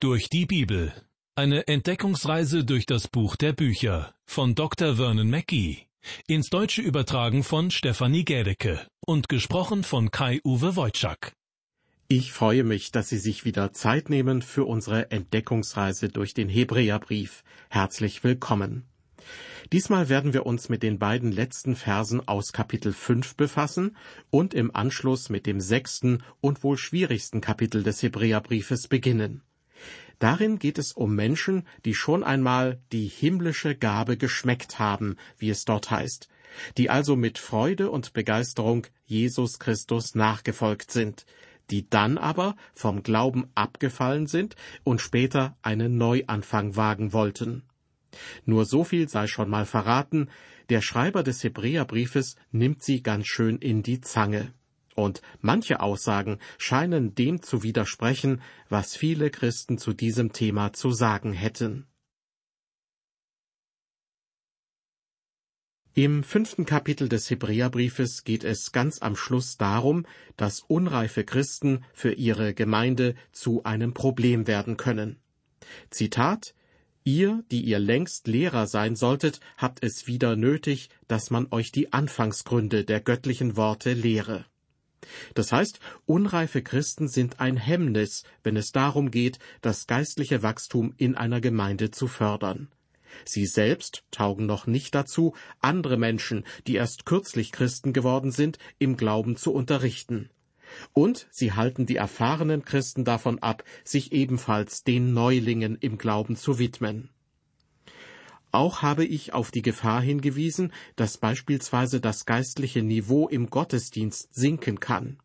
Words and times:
Durch 0.00 0.28
die 0.28 0.46
Bibel. 0.46 0.92
Eine 1.34 1.66
Entdeckungsreise 1.66 2.64
durch 2.64 2.86
das 2.86 3.08
Buch 3.08 3.34
der 3.34 3.52
Bücher 3.52 4.14
von 4.26 4.54
Dr. 4.54 4.94
Vernon 4.94 5.28
Mackey. 5.28 5.88
Ins 6.28 6.50
Deutsche 6.50 6.82
übertragen 6.82 7.42
von 7.42 7.72
Stefanie 7.72 8.24
Gädecke 8.24 8.86
und 9.04 9.28
gesprochen 9.28 9.82
von 9.82 10.12
Kai-Uwe 10.12 10.76
Wojczak. 10.76 11.32
Ich 12.06 12.32
freue 12.32 12.62
mich, 12.62 12.92
dass 12.92 13.08
Sie 13.08 13.18
sich 13.18 13.44
wieder 13.44 13.72
Zeit 13.72 14.08
nehmen 14.08 14.40
für 14.40 14.66
unsere 14.66 15.10
Entdeckungsreise 15.10 16.10
durch 16.10 16.32
den 16.32 16.48
Hebräerbrief. 16.48 17.42
Herzlich 17.68 18.22
willkommen. 18.22 18.84
Diesmal 19.72 20.08
werden 20.08 20.32
wir 20.32 20.46
uns 20.46 20.68
mit 20.68 20.84
den 20.84 21.00
beiden 21.00 21.32
letzten 21.32 21.74
Versen 21.74 22.26
aus 22.28 22.52
Kapitel 22.52 22.92
5 22.92 23.34
befassen 23.34 23.96
und 24.30 24.54
im 24.54 24.72
Anschluss 24.76 25.28
mit 25.28 25.44
dem 25.44 25.60
sechsten 25.60 26.22
und 26.40 26.62
wohl 26.62 26.78
schwierigsten 26.78 27.40
Kapitel 27.40 27.82
des 27.82 28.00
Hebräerbriefes 28.00 28.86
beginnen. 28.86 29.42
Darin 30.18 30.58
geht 30.58 30.78
es 30.78 30.92
um 30.92 31.14
Menschen, 31.14 31.66
die 31.84 31.94
schon 31.94 32.24
einmal 32.24 32.80
die 32.92 33.06
himmlische 33.06 33.76
Gabe 33.76 34.16
geschmeckt 34.16 34.78
haben, 34.78 35.16
wie 35.38 35.50
es 35.50 35.64
dort 35.64 35.90
heißt, 35.90 36.28
die 36.76 36.90
also 36.90 37.14
mit 37.14 37.38
Freude 37.38 37.90
und 37.90 38.12
Begeisterung 38.12 38.86
Jesus 39.04 39.58
Christus 39.58 40.14
nachgefolgt 40.14 40.90
sind, 40.90 41.24
die 41.70 41.88
dann 41.88 42.18
aber 42.18 42.56
vom 42.74 43.02
Glauben 43.02 43.48
abgefallen 43.54 44.26
sind 44.26 44.56
und 44.82 45.00
später 45.00 45.56
einen 45.62 45.98
Neuanfang 45.98 46.74
wagen 46.76 47.12
wollten. 47.12 47.62
Nur 48.44 48.64
so 48.64 48.84
viel 48.84 49.08
sei 49.08 49.26
schon 49.26 49.50
mal 49.50 49.66
verraten, 49.66 50.30
der 50.70 50.80
Schreiber 50.80 51.22
des 51.22 51.44
Hebräerbriefes 51.44 52.36
nimmt 52.50 52.82
sie 52.82 53.02
ganz 53.02 53.26
schön 53.26 53.58
in 53.58 53.82
die 53.82 54.00
Zange 54.00 54.52
und 54.98 55.22
manche 55.40 55.80
Aussagen 55.80 56.38
scheinen 56.58 57.14
dem 57.14 57.40
zu 57.40 57.62
widersprechen, 57.62 58.42
was 58.68 58.96
viele 58.96 59.30
Christen 59.30 59.78
zu 59.78 59.92
diesem 59.92 60.32
Thema 60.32 60.72
zu 60.72 60.90
sagen 60.90 61.32
hätten. 61.32 61.86
Im 65.94 66.22
fünften 66.22 66.64
Kapitel 66.64 67.08
des 67.08 67.28
Hebräerbriefes 67.28 68.22
geht 68.22 68.44
es 68.44 68.70
ganz 68.70 69.02
am 69.02 69.16
Schluss 69.16 69.56
darum, 69.56 70.06
dass 70.36 70.60
unreife 70.60 71.24
Christen 71.24 71.84
für 71.92 72.12
ihre 72.12 72.54
Gemeinde 72.54 73.16
zu 73.32 73.64
einem 73.64 73.94
Problem 73.94 74.46
werden 74.46 74.76
können. 74.76 75.20
Zitat 75.90 76.54
Ihr, 77.04 77.42
die 77.50 77.62
ihr 77.62 77.78
längst 77.78 78.26
Lehrer 78.26 78.66
sein 78.66 78.94
solltet, 78.94 79.40
habt 79.56 79.82
es 79.82 80.06
wieder 80.06 80.36
nötig, 80.36 80.90
dass 81.06 81.30
man 81.30 81.48
euch 81.50 81.72
die 81.72 81.92
Anfangsgründe 81.92 82.84
der 82.84 83.00
göttlichen 83.00 83.56
Worte 83.56 83.94
lehre. 83.94 84.44
Das 85.34 85.52
heißt, 85.52 85.80
unreife 86.06 86.62
Christen 86.62 87.08
sind 87.08 87.40
ein 87.40 87.56
Hemmnis, 87.56 88.24
wenn 88.42 88.56
es 88.56 88.72
darum 88.72 89.10
geht, 89.10 89.38
das 89.60 89.86
geistliche 89.86 90.42
Wachstum 90.42 90.94
in 90.96 91.14
einer 91.14 91.40
Gemeinde 91.40 91.90
zu 91.90 92.06
fördern. 92.06 92.68
Sie 93.24 93.46
selbst 93.46 94.04
taugen 94.10 94.46
noch 94.46 94.66
nicht 94.66 94.94
dazu, 94.94 95.34
andere 95.60 95.96
Menschen, 95.96 96.44
die 96.66 96.74
erst 96.74 97.06
kürzlich 97.06 97.52
Christen 97.52 97.92
geworden 97.92 98.32
sind, 98.32 98.58
im 98.78 98.96
Glauben 98.96 99.36
zu 99.36 99.52
unterrichten. 99.52 100.30
Und 100.92 101.26
sie 101.30 101.52
halten 101.52 101.86
die 101.86 101.96
erfahrenen 101.96 102.64
Christen 102.64 103.04
davon 103.04 103.38
ab, 103.38 103.64
sich 103.84 104.12
ebenfalls 104.12 104.84
den 104.84 105.14
Neulingen 105.14 105.76
im 105.76 105.96
Glauben 105.96 106.36
zu 106.36 106.58
widmen. 106.58 107.10
Auch 108.50 108.82
habe 108.82 109.04
ich 109.04 109.34
auf 109.34 109.50
die 109.50 109.62
Gefahr 109.62 110.00
hingewiesen, 110.00 110.72
dass 110.96 111.18
beispielsweise 111.18 112.00
das 112.00 112.24
geistliche 112.24 112.82
Niveau 112.82 113.28
im 113.28 113.50
Gottesdienst 113.50 114.34
sinken 114.34 114.80
kann. 114.80 115.18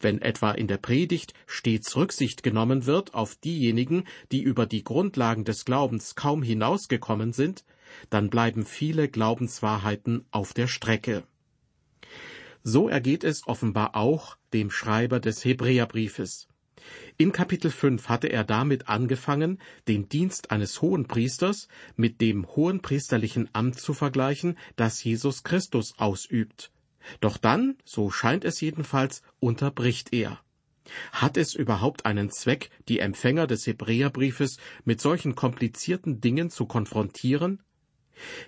Wenn 0.00 0.20
etwa 0.20 0.52
in 0.52 0.66
der 0.66 0.78
Predigt 0.78 1.34
stets 1.46 1.96
Rücksicht 1.96 2.42
genommen 2.42 2.86
wird 2.86 3.14
auf 3.14 3.36
diejenigen, 3.36 4.04
die 4.32 4.42
über 4.42 4.66
die 4.66 4.84
Grundlagen 4.84 5.44
des 5.44 5.64
Glaubens 5.64 6.14
kaum 6.14 6.42
hinausgekommen 6.42 7.32
sind, 7.32 7.64
dann 8.10 8.28
bleiben 8.28 8.66
viele 8.66 9.08
Glaubenswahrheiten 9.08 10.26
auf 10.30 10.52
der 10.52 10.66
Strecke. 10.66 11.24
So 12.62 12.88
ergeht 12.88 13.24
es 13.24 13.46
offenbar 13.46 13.94
auch 13.94 14.36
dem 14.52 14.70
Schreiber 14.70 15.20
des 15.20 15.44
Hebräerbriefes. 15.44 16.47
In 17.16 17.32
Kapitel 17.32 17.70
5 17.70 18.08
hatte 18.08 18.28
er 18.28 18.44
damit 18.44 18.88
angefangen, 18.88 19.58
den 19.88 20.08
Dienst 20.08 20.50
eines 20.50 20.80
Hohenpriesters 20.82 21.68
mit 21.96 22.20
dem 22.20 22.46
hohenpriesterlichen 22.46 23.48
Amt 23.52 23.80
zu 23.80 23.94
vergleichen, 23.94 24.56
das 24.76 25.02
Jesus 25.02 25.42
Christus 25.42 25.94
ausübt. 25.98 26.70
Doch 27.20 27.38
dann, 27.38 27.76
so 27.84 28.10
scheint 28.10 28.44
es 28.44 28.60
jedenfalls, 28.60 29.22
unterbricht 29.40 30.12
er. 30.12 30.40
Hat 31.12 31.36
es 31.36 31.54
überhaupt 31.54 32.06
einen 32.06 32.30
Zweck, 32.30 32.70
die 32.88 32.98
Empfänger 32.98 33.46
des 33.46 33.66
Hebräerbriefes 33.66 34.58
mit 34.84 35.00
solchen 35.00 35.34
komplizierten 35.34 36.20
Dingen 36.20 36.50
zu 36.50 36.66
konfrontieren? 36.66 37.62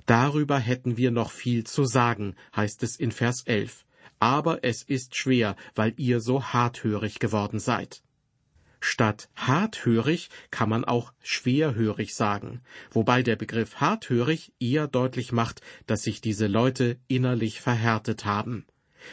Darüber 0.06 0.58
hätten 0.58 0.97
wir 0.97 1.10
noch 1.10 1.30
viel 1.30 1.64
zu 1.64 1.84
sagen, 1.84 2.34
heißt 2.56 2.82
es 2.82 2.97
in 2.97 3.12
Vers 3.12 3.42
11. 3.44 3.84
Aber 4.18 4.64
es 4.64 4.82
ist 4.82 5.16
schwer, 5.16 5.56
weil 5.74 5.94
ihr 5.97 6.20
so 6.20 6.42
harthörig 6.42 7.18
geworden 7.18 7.58
seid. 7.58 8.02
Statt 8.80 9.28
harthörig 9.36 10.30
kann 10.50 10.70
man 10.70 10.84
auch 10.84 11.12
schwerhörig 11.22 12.14
sagen, 12.14 12.62
wobei 12.91 13.22
der 13.22 13.36
Begriff 13.36 13.76
harthörig 13.76 14.52
eher 14.58 14.88
deutlich 14.88 15.32
macht, 15.32 15.60
dass 15.86 16.02
sich 16.02 16.22
diese 16.22 16.46
Leute 16.46 16.98
innerlich 17.06 17.60
verhärtet 17.60 18.24
haben. 18.24 18.64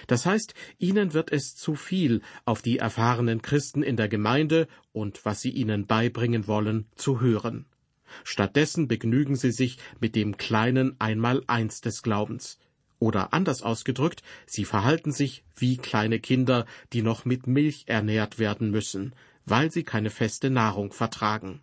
Das 0.07 0.25
heißt, 0.25 0.53
ihnen 0.79 1.13
wird 1.13 1.31
es 1.31 1.55
zu 1.55 1.75
viel, 1.75 2.22
auf 2.45 2.61
die 2.61 2.78
erfahrenen 2.78 3.41
Christen 3.41 3.83
in 3.83 3.97
der 3.97 4.07
Gemeinde 4.07 4.67
und 4.91 5.25
was 5.25 5.41
sie 5.41 5.51
ihnen 5.51 5.85
beibringen 5.85 6.47
wollen, 6.47 6.88
zu 6.95 7.19
hören. 7.22 7.66
Stattdessen 8.23 8.88
begnügen 8.88 9.35
sie 9.35 9.51
sich 9.51 9.78
mit 9.99 10.16
dem 10.16 10.38
kleinen 10.38 10.95
Einmaleins 10.99 11.81
des 11.81 12.03
Glaubens. 12.03 12.57
Oder 12.99 13.34
anders 13.34 13.61
ausgedrückt, 13.61 14.23
sie 14.45 14.66
verhalten 14.66 15.11
sich 15.11 15.44
wie 15.55 15.78
kleine 15.78 16.19
Kinder, 16.19 16.66
die 16.94 17.01
noch 17.01 17.25
mit 17.25 17.45
Milch 17.45 17.84
ernährt 17.88 18.39
werden 18.39 18.72
müssen, 18.72 19.13
weil 19.47 19.72
sie 19.72 19.84
keine 19.84 20.09
feste 20.09 20.50
Nahrung 20.50 20.91
vertragen. 20.91 21.62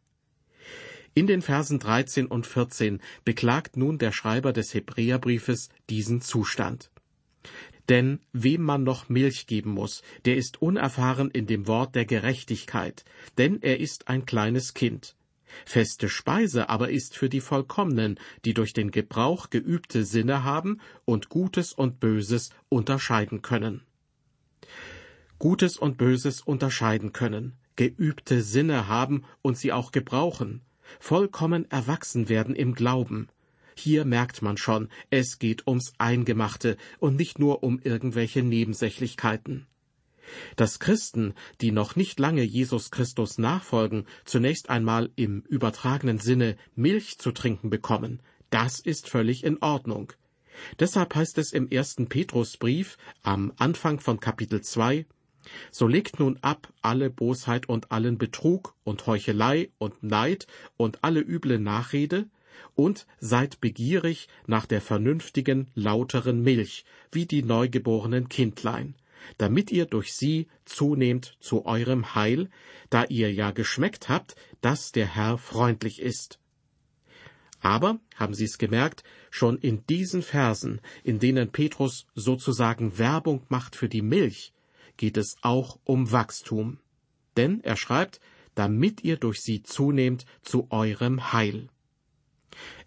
In 1.15 1.28
den 1.28 1.43
Versen 1.43 1.78
13 1.78 2.27
und 2.27 2.47
14 2.47 3.00
beklagt 3.25 3.77
nun 3.77 3.99
der 3.99 4.11
Schreiber 4.11 4.53
des 4.53 4.75
Hebräerbriefes 4.75 5.69
diesen 5.89 6.21
Zustand. 6.21 6.91
Denn 7.89 8.21
wem 8.33 8.62
man 8.62 8.83
noch 8.83 9.09
Milch 9.09 9.47
geben 9.47 9.71
muss, 9.71 10.03
der 10.25 10.37
ist 10.37 10.61
unerfahren 10.61 11.31
in 11.31 11.47
dem 11.47 11.69
Wort 11.69 11.95
der 11.95 12.06
Gerechtigkeit, 12.06 13.05
denn 13.39 13.62
er 13.62 13.78
ist 13.78 14.09
ein 14.09 14.27
kleines 14.27 14.75
Kind. 14.75 15.15
Feste 15.66 16.09
Speise 16.09 16.69
aber 16.69 16.91
ist 16.91 17.16
für 17.16 17.28
die 17.28 17.43
Vollkommenen, 17.43 18.19
die 18.45 18.55
durch 18.55 18.72
den 18.72 18.91
Gebrauch 18.91 19.51
geübte 19.51 20.05
Sinne 20.05 20.43
haben 20.43 20.81
und 21.05 21.28
Gutes 21.28 21.72
und 21.72 22.01
Böses 22.01 22.51
unterscheiden 22.71 23.41
können. 23.43 23.83
Gutes 25.39 25.77
und 25.77 25.97
Böses 25.97 26.41
unterscheiden 26.41 27.12
können 27.12 27.56
geübte 27.77 28.43
Sinne 28.43 28.89
haben 28.89 29.25
und 29.43 29.59
sie 29.59 29.73
auch 29.73 29.93
gebrauchen, 29.93 30.62
vollkommen 31.01 31.71
erwachsen 31.71 32.29
werden 32.29 32.55
im 32.55 32.75
Glauben. 32.75 33.29
Hier 33.77 34.05
merkt 34.05 34.43
man 34.43 34.57
schon, 34.57 34.89
es 35.11 35.39
geht 35.39 35.67
ums 35.67 35.93
Eingemachte 35.99 36.77
und 37.01 37.17
nicht 37.17 37.39
nur 37.39 37.63
um 37.63 37.81
irgendwelche 37.81 38.43
Nebensächlichkeiten. 38.43 39.67
Dass 40.57 40.79
Christen, 40.79 41.34
die 41.61 41.71
noch 41.71 41.97
nicht 41.97 42.19
lange 42.19 42.43
Jesus 42.43 42.91
Christus 42.91 43.37
nachfolgen, 43.39 44.07
zunächst 44.25 44.71
einmal 44.71 45.11
im 45.17 45.41
übertragenen 45.43 46.19
Sinne 46.19 46.57
Milch 46.75 47.19
zu 47.19 47.33
trinken 47.33 47.69
bekommen, 47.69 48.21
das 48.51 48.81
ist 48.81 49.09
völlig 49.09 49.45
in 49.45 49.59
Ordnung. 49.61 50.13
Deshalb 50.79 51.15
heißt 51.15 51.37
es 51.39 51.53
im 51.53 51.69
ersten 51.69 52.09
Petrusbrief 52.09 52.97
am 53.23 53.53
Anfang 53.57 54.01
von 54.01 54.21
Kapitel 54.21 54.61
2, 54.61 55.05
so 55.71 55.87
legt 55.87 56.19
nun 56.21 56.38
ab 56.43 56.72
alle 56.82 57.10
Bosheit 57.10 57.69
und 57.69 57.93
allen 57.93 58.19
Betrug 58.19 58.75
und 58.84 59.06
Heuchelei 59.06 59.71
und 59.78 60.03
Neid 60.03 60.47
und 60.77 61.03
alle 61.03 61.21
üble 61.21 61.59
Nachrede, 61.59 62.27
und 62.74 63.07
seid 63.19 63.60
begierig 63.60 64.28
nach 64.47 64.66
der 64.66 64.80
vernünftigen, 64.80 65.71
lauteren 65.74 66.42
Milch, 66.42 66.84
wie 67.13 67.27
die 67.27 67.42
neugeborenen 67.42 68.28
Kindlein, 68.28 68.95
damit 69.39 69.71
ihr 69.71 69.86
durch 69.86 70.15
sie 70.15 70.48
zunehmt 70.65 71.36
zu 71.41 71.66
eurem 71.66 72.15
Heil, 72.15 72.51
da 72.91 73.04
ihr 73.04 73.33
ja 73.33 73.51
geschmeckt 73.51 74.09
habt, 74.09 74.36
dass 74.60 74.92
der 74.92 75.15
Herr 75.15 75.39
freundlich 75.39 76.01
ist. 76.01 76.39
Aber, 77.60 77.98
haben 78.15 78.34
Sie 78.34 78.45
es 78.45 78.59
gemerkt, 78.59 79.04
schon 79.30 79.57
in 79.57 79.86
diesen 79.86 80.22
Versen, 80.22 80.83
in 81.03 81.19
denen 81.19 81.51
Petrus 81.51 82.07
sozusagen 82.15 82.98
Werbung 82.98 83.47
macht 83.48 83.74
für 83.74 83.89
die 83.89 84.03
Milch, 84.03 84.53
geht 84.97 85.17
es 85.17 85.37
auch 85.43 85.79
um 85.85 86.13
Wachstum. 86.13 86.79
Denn 87.37 87.63
er 87.63 87.77
schreibt, 87.77 88.21
damit 88.55 89.03
ihr 89.03 89.17
durch 89.17 89.41
sie 89.41 89.63
zunehmt 89.63 90.25
zu 90.43 90.69
eurem 90.71 91.33
Heil. 91.33 91.69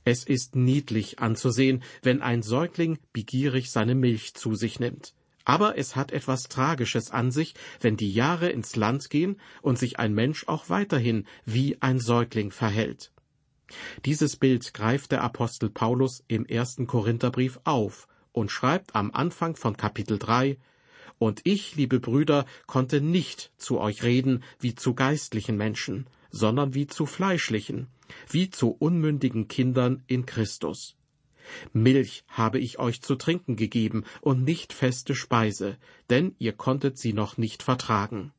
Es 0.06 0.24
ist 0.24 0.56
niedlich 0.56 1.19
anzusehen, 1.19 1.83
wenn 2.01 2.21
ein 2.21 2.42
Säugling 2.42 2.98
begierig 3.12 3.71
seine 3.71 3.95
Milch 3.95 4.33
zu 4.36 4.56
sich 4.56 4.80
nimmt. 4.80 5.13
Aber 5.44 5.77
es 5.77 5.95
hat 5.95 6.12
etwas 6.12 6.44
Tragisches 6.44 7.12
an 7.12 7.31
sich, 7.31 7.54
wenn 7.81 7.98
die 7.98 8.12
Jahre 8.12 8.50
ins 8.50 8.75
Land 8.75 9.09
gehen 9.09 9.39
und 9.62 9.77
sich 9.77 10.00
ein 10.00 10.13
Mensch 10.13 10.48
auch 10.48 10.69
weiterhin 10.69 11.25
wie 11.45 11.81
ein 11.81 12.00
Säugling 12.00 12.51
verhält. 12.51 13.12
Dieses 14.06 14.38
Bild 14.38 14.74
greift 14.74 15.12
der 15.12 15.24
Apostel 15.24 15.69
Paulus 15.69 16.24
im 16.27 16.45
ersten 16.45 16.88
Korintherbrief 16.88 17.59
auf 17.63 18.07
und 18.31 18.51
schreibt 18.51 18.95
am 18.95 19.12
Anfang 19.12 19.56
von 19.56 19.75
Kapitel 19.75 20.19
3, 20.19 20.57
Und 21.19 21.41
ich, 21.43 21.75
liebe 21.75 21.99
Brüder, 21.99 22.45
konnte 22.67 23.01
nicht 23.01 23.51
zu 23.57 23.79
euch 23.79 24.03
reden 24.03 24.43
wie 24.59 24.75
zu 24.75 24.93
geistlichen 24.93 25.57
Menschen, 25.57 26.07
sondern 26.29 26.73
wie 26.73 26.87
zu 26.87 27.05
fleischlichen, 27.05 27.87
wie 28.29 28.49
zu 28.49 28.69
unmündigen 28.69 29.47
Kindern 29.47 30.03
in 30.07 30.25
Christus. 30.25 30.95
Milch 31.73 32.23
habe 32.27 32.59
ich 32.59 32.77
euch 32.77 33.01
zu 33.01 33.15
trinken 33.15 33.55
gegeben 33.55 34.03
und 34.21 34.43
nicht 34.43 34.73
feste 34.73 35.15
Speise, 35.15 35.77
denn 36.09 36.35
ihr 36.39 36.53
konntet 36.53 36.97
sie 36.97 37.13
noch 37.13 37.37
nicht 37.37 37.63
vertragen. 37.63 38.33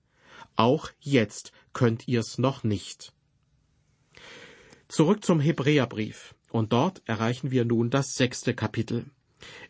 Auch 0.57 0.91
jetzt 1.01 1.53
könnt 1.73 2.07
ihr's 2.07 2.39
noch 2.39 2.65
nicht. 2.65 3.13
Zurück 4.89 5.25
zum 5.25 5.41
Hebräerbrief, 5.41 6.35
und 6.51 6.73
dort 6.73 7.03
erreichen 7.07 7.51
wir 7.51 7.65
nun 7.65 7.91
das 7.91 8.15
sechste 8.15 8.55
Kapitel. 8.55 9.07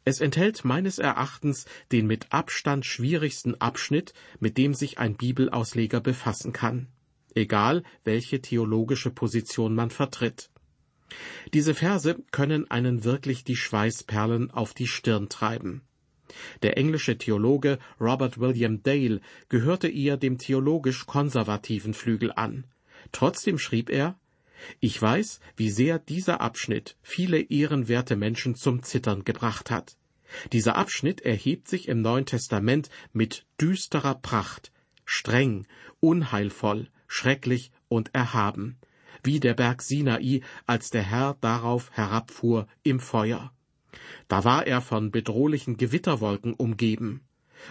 Es 0.04 0.20
enthält 0.20 0.64
meines 0.64 0.98
Erachtens 0.98 1.66
den 1.92 2.06
mit 2.06 2.32
Abstand 2.32 2.86
schwierigsten 2.86 3.60
Abschnitt, 3.60 4.14
mit 4.40 4.56
dem 4.56 4.74
sich 4.74 4.98
ein 4.98 5.16
Bibelausleger 5.16 6.00
befassen 6.00 6.52
kann, 6.52 6.88
egal 7.34 7.82
welche 8.04 8.40
theologische 8.40 9.10
Position 9.10 9.74
man 9.74 9.90
vertritt. 9.90 10.50
Diese 11.54 11.74
Verse 11.74 12.16
können 12.30 12.70
einen 12.70 13.04
wirklich 13.04 13.44
die 13.44 13.56
Schweißperlen 13.56 14.50
auf 14.50 14.74
die 14.74 14.86
Stirn 14.86 15.28
treiben. 15.28 15.82
Der 16.62 16.76
englische 16.76 17.16
Theologe 17.16 17.78
Robert 17.98 18.38
William 18.38 18.82
Dale 18.82 19.20
gehörte 19.48 19.88
eher 19.88 20.18
dem 20.18 20.36
theologisch 20.36 21.06
konservativen 21.06 21.94
Flügel 21.94 22.32
an. 22.32 22.66
Trotzdem 23.12 23.58
schrieb 23.58 23.88
er 23.88 24.18
Ich 24.80 25.00
weiß, 25.00 25.40
wie 25.56 25.70
sehr 25.70 25.98
dieser 25.98 26.40
Abschnitt 26.40 26.96
viele 27.02 27.40
ehrenwerte 27.40 28.16
Menschen 28.16 28.54
zum 28.54 28.82
Zittern 28.82 29.24
gebracht 29.24 29.70
hat. 29.70 29.96
Dieser 30.52 30.76
Abschnitt 30.76 31.20
erhebt 31.22 31.68
sich 31.68 31.88
im 31.88 32.02
Neuen 32.02 32.26
Testament 32.26 32.90
mit 33.12 33.46
düsterer 33.60 34.14
Pracht, 34.14 34.72
streng, 35.04 35.66
unheilvoll, 36.00 36.88
schrecklich 37.06 37.70
und 37.88 38.14
erhaben 38.14 38.78
wie 39.22 39.40
der 39.40 39.54
Berg 39.54 39.82
Sinai, 39.82 40.42
als 40.66 40.90
der 40.90 41.02
Herr 41.02 41.36
darauf 41.40 41.90
herabfuhr 41.92 42.66
im 42.82 43.00
Feuer. 43.00 43.52
Da 44.28 44.44
war 44.44 44.66
er 44.66 44.80
von 44.80 45.10
bedrohlichen 45.10 45.76
Gewitterwolken 45.76 46.54
umgeben. 46.54 47.22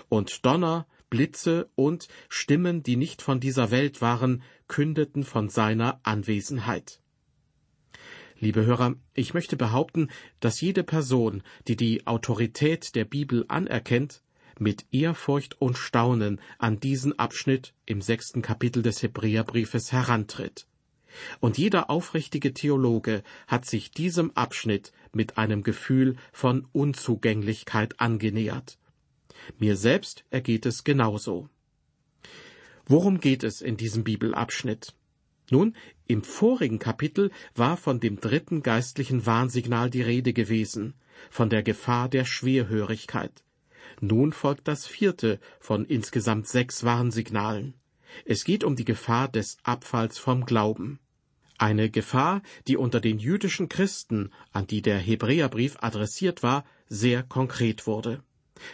Und 0.09 0.45
Donner, 0.45 0.85
Blitze 1.09 1.69
und 1.75 2.07
Stimmen, 2.29 2.83
die 2.83 2.97
nicht 2.97 3.21
von 3.21 3.39
dieser 3.39 3.71
Welt 3.71 4.01
waren, 4.01 4.43
kündeten 4.67 5.23
von 5.23 5.49
seiner 5.49 5.99
Anwesenheit. 6.03 7.01
Liebe 8.39 8.65
Hörer, 8.65 8.95
ich 9.13 9.33
möchte 9.33 9.57
behaupten, 9.57 10.09
dass 10.39 10.61
jede 10.61 10.83
Person, 10.83 11.41
die 11.67 11.75
die 11.75 12.05
Autorität 12.05 12.93
der 12.93 13.05
Bibel 13.05 13.45
anerkennt, 13.47 14.21
mit 14.59 14.85
Ehrfurcht 14.91 15.59
und 15.61 15.77
Staunen 15.77 16.39
an 16.59 16.79
diesen 16.79 17.17
Abschnitt 17.17 17.73
im 17.85 18.01
sechsten 18.01 18.41
Kapitel 18.41 18.83
des 18.83 19.01
Hebräerbriefes 19.01 19.91
herantritt. 19.91 20.67
Und 21.39 21.57
jeder 21.57 21.89
aufrichtige 21.89 22.53
Theologe 22.53 23.23
hat 23.47 23.65
sich 23.65 23.91
diesem 23.91 24.31
Abschnitt 24.35 24.91
mit 25.13 25.37
einem 25.37 25.63
Gefühl 25.63 26.15
von 26.31 26.67
Unzugänglichkeit 26.73 27.99
angenähert. 27.99 28.77
Mir 29.59 29.75
selbst 29.75 30.25
ergeht 30.29 30.65
es 30.65 30.83
genauso. 30.83 31.49
Worum 32.85 33.19
geht 33.19 33.43
es 33.43 33.61
in 33.61 33.77
diesem 33.77 34.03
Bibelabschnitt? 34.03 34.93
Nun, 35.49 35.75
im 36.07 36.23
vorigen 36.23 36.79
Kapitel 36.79 37.31
war 37.55 37.77
von 37.77 37.99
dem 37.99 38.19
dritten 38.19 38.63
geistlichen 38.63 39.25
Warnsignal 39.25 39.89
die 39.89 40.01
Rede 40.01 40.33
gewesen, 40.33 40.93
von 41.29 41.49
der 41.49 41.63
Gefahr 41.63 42.09
der 42.09 42.25
Schwerhörigkeit. 42.25 43.43
Nun 43.99 44.33
folgt 44.33 44.67
das 44.67 44.85
vierte 44.85 45.39
von 45.59 45.85
insgesamt 45.85 46.47
sechs 46.47 46.83
Warnsignalen. 46.83 47.73
Es 48.25 48.43
geht 48.43 48.63
um 48.63 48.75
die 48.75 48.85
Gefahr 48.85 49.27
des 49.27 49.57
Abfalls 49.63 50.17
vom 50.17 50.45
Glauben. 50.45 50.99
Eine 51.57 51.89
Gefahr, 51.89 52.41
die 52.67 52.77
unter 52.77 52.99
den 52.99 53.17
jüdischen 53.17 53.67
Christen, 53.67 54.31
an 54.51 54.67
die 54.67 54.81
der 54.81 54.99
Hebräerbrief 54.99 55.77
adressiert 55.81 56.43
war, 56.43 56.65
sehr 56.87 57.23
konkret 57.23 57.87
wurde. 57.87 58.23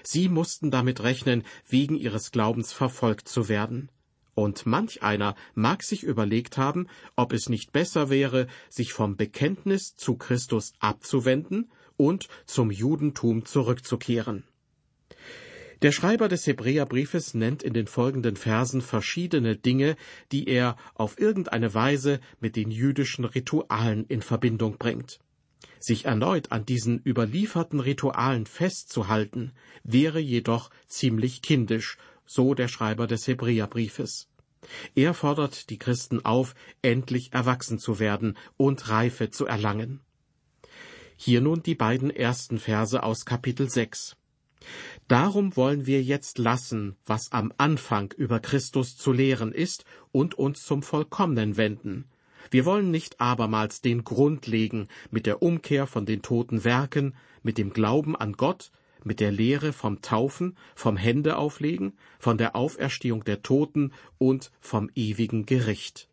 Sie 0.03 0.29
mussten 0.29 0.71
damit 0.71 1.01
rechnen, 1.01 1.43
wegen 1.67 1.95
ihres 1.95 2.31
Glaubens 2.31 2.73
verfolgt 2.73 3.27
zu 3.27 3.49
werden. 3.49 3.89
Und 4.35 4.65
manch 4.65 5.03
einer 5.03 5.35
mag 5.53 5.83
sich 5.83 6.03
überlegt 6.03 6.57
haben, 6.57 6.87
ob 7.15 7.33
es 7.33 7.49
nicht 7.49 7.71
besser 7.71 8.09
wäre, 8.09 8.47
sich 8.69 8.93
vom 8.93 9.15
Bekenntnis 9.15 9.95
zu 9.95 10.15
Christus 10.15 10.73
abzuwenden 10.79 11.71
und 11.97 12.27
zum 12.45 12.71
Judentum 12.71 13.45
zurückzukehren. 13.45 14.43
Der 15.83 15.91
Schreiber 15.91 16.29
des 16.29 16.47
Hebräerbriefes 16.47 17.33
nennt 17.33 17.61
in 17.61 17.73
den 17.73 17.87
folgenden 17.87 18.37
Versen 18.37 18.81
verschiedene 18.81 19.57
Dinge, 19.57 19.97
die 20.31 20.47
er 20.47 20.77
auf 20.95 21.19
irgendeine 21.19 21.73
Weise 21.73 22.21
mit 22.39 22.55
den 22.55 22.71
jüdischen 22.71 23.25
Ritualen 23.25 24.05
in 24.07 24.21
Verbindung 24.21 24.77
bringt. 24.77 25.19
Sich 25.79 26.05
erneut 26.05 26.51
an 26.51 26.65
diesen 26.65 27.01
überlieferten 27.05 27.79
Ritualen 27.79 28.45
festzuhalten, 28.45 29.51
wäre 29.83 30.19
jedoch 30.19 30.69
ziemlich 30.87 31.41
kindisch, 31.41 31.97
so 32.25 32.53
der 32.53 32.67
Schreiber 32.67 33.07
des 33.07 33.27
Hebräerbriefes. 33.27 34.29
Er 34.95 35.13
fordert 35.13 35.69
die 35.69 35.77
Christen 35.77 36.23
auf, 36.23 36.55
endlich 36.81 37.33
erwachsen 37.33 37.79
zu 37.79 37.99
werden 37.99 38.37
und 38.57 38.89
Reife 38.89 39.29
zu 39.29 39.45
erlangen. 39.45 39.99
Hier 41.17 41.41
nun 41.41 41.63
die 41.63 41.75
beiden 41.75 42.09
ersten 42.09 42.59
Verse 42.59 43.01
aus 43.03 43.25
Kapitel 43.25 43.69
6. 43.69 44.15
Darum 45.07 45.55
wollen 45.57 45.85
wir 45.85 46.01
jetzt 46.01 46.37
lassen, 46.37 46.95
was 47.05 47.31
am 47.31 47.53
Anfang 47.57 48.13
über 48.13 48.39
Christus 48.39 48.95
zu 48.95 49.11
lehren 49.11 49.51
ist, 49.51 49.83
und 50.11 50.35
uns 50.35 50.63
zum 50.63 50.81
Vollkommenen 50.81 51.57
wenden. 51.57 52.05
Wir 52.51 52.65
wollen 52.65 52.91
nicht 52.91 53.19
abermals 53.19 53.81
den 53.81 54.03
Grund 54.03 54.47
legen 54.47 54.87
mit 55.11 55.25
der 55.25 55.41
Umkehr 55.41 55.87
von 55.87 56.05
den 56.05 56.21
toten 56.21 56.63
Werken, 56.63 57.15
mit 57.41 57.57
dem 57.57 57.73
Glauben 57.73 58.15
an 58.15 58.33
Gott, 58.33 58.71
mit 59.03 59.19
der 59.19 59.31
Lehre 59.31 59.73
vom 59.73 60.01
Taufen, 60.01 60.57
vom 60.75 60.97
Händeauflegen, 60.97 61.93
von 62.19 62.37
der 62.37 62.55
Auferstehung 62.55 63.23
der 63.23 63.41
Toten 63.41 63.91
und 64.17 64.51
vom 64.59 64.89
ewigen 64.95 65.45
Gericht. 65.45 66.09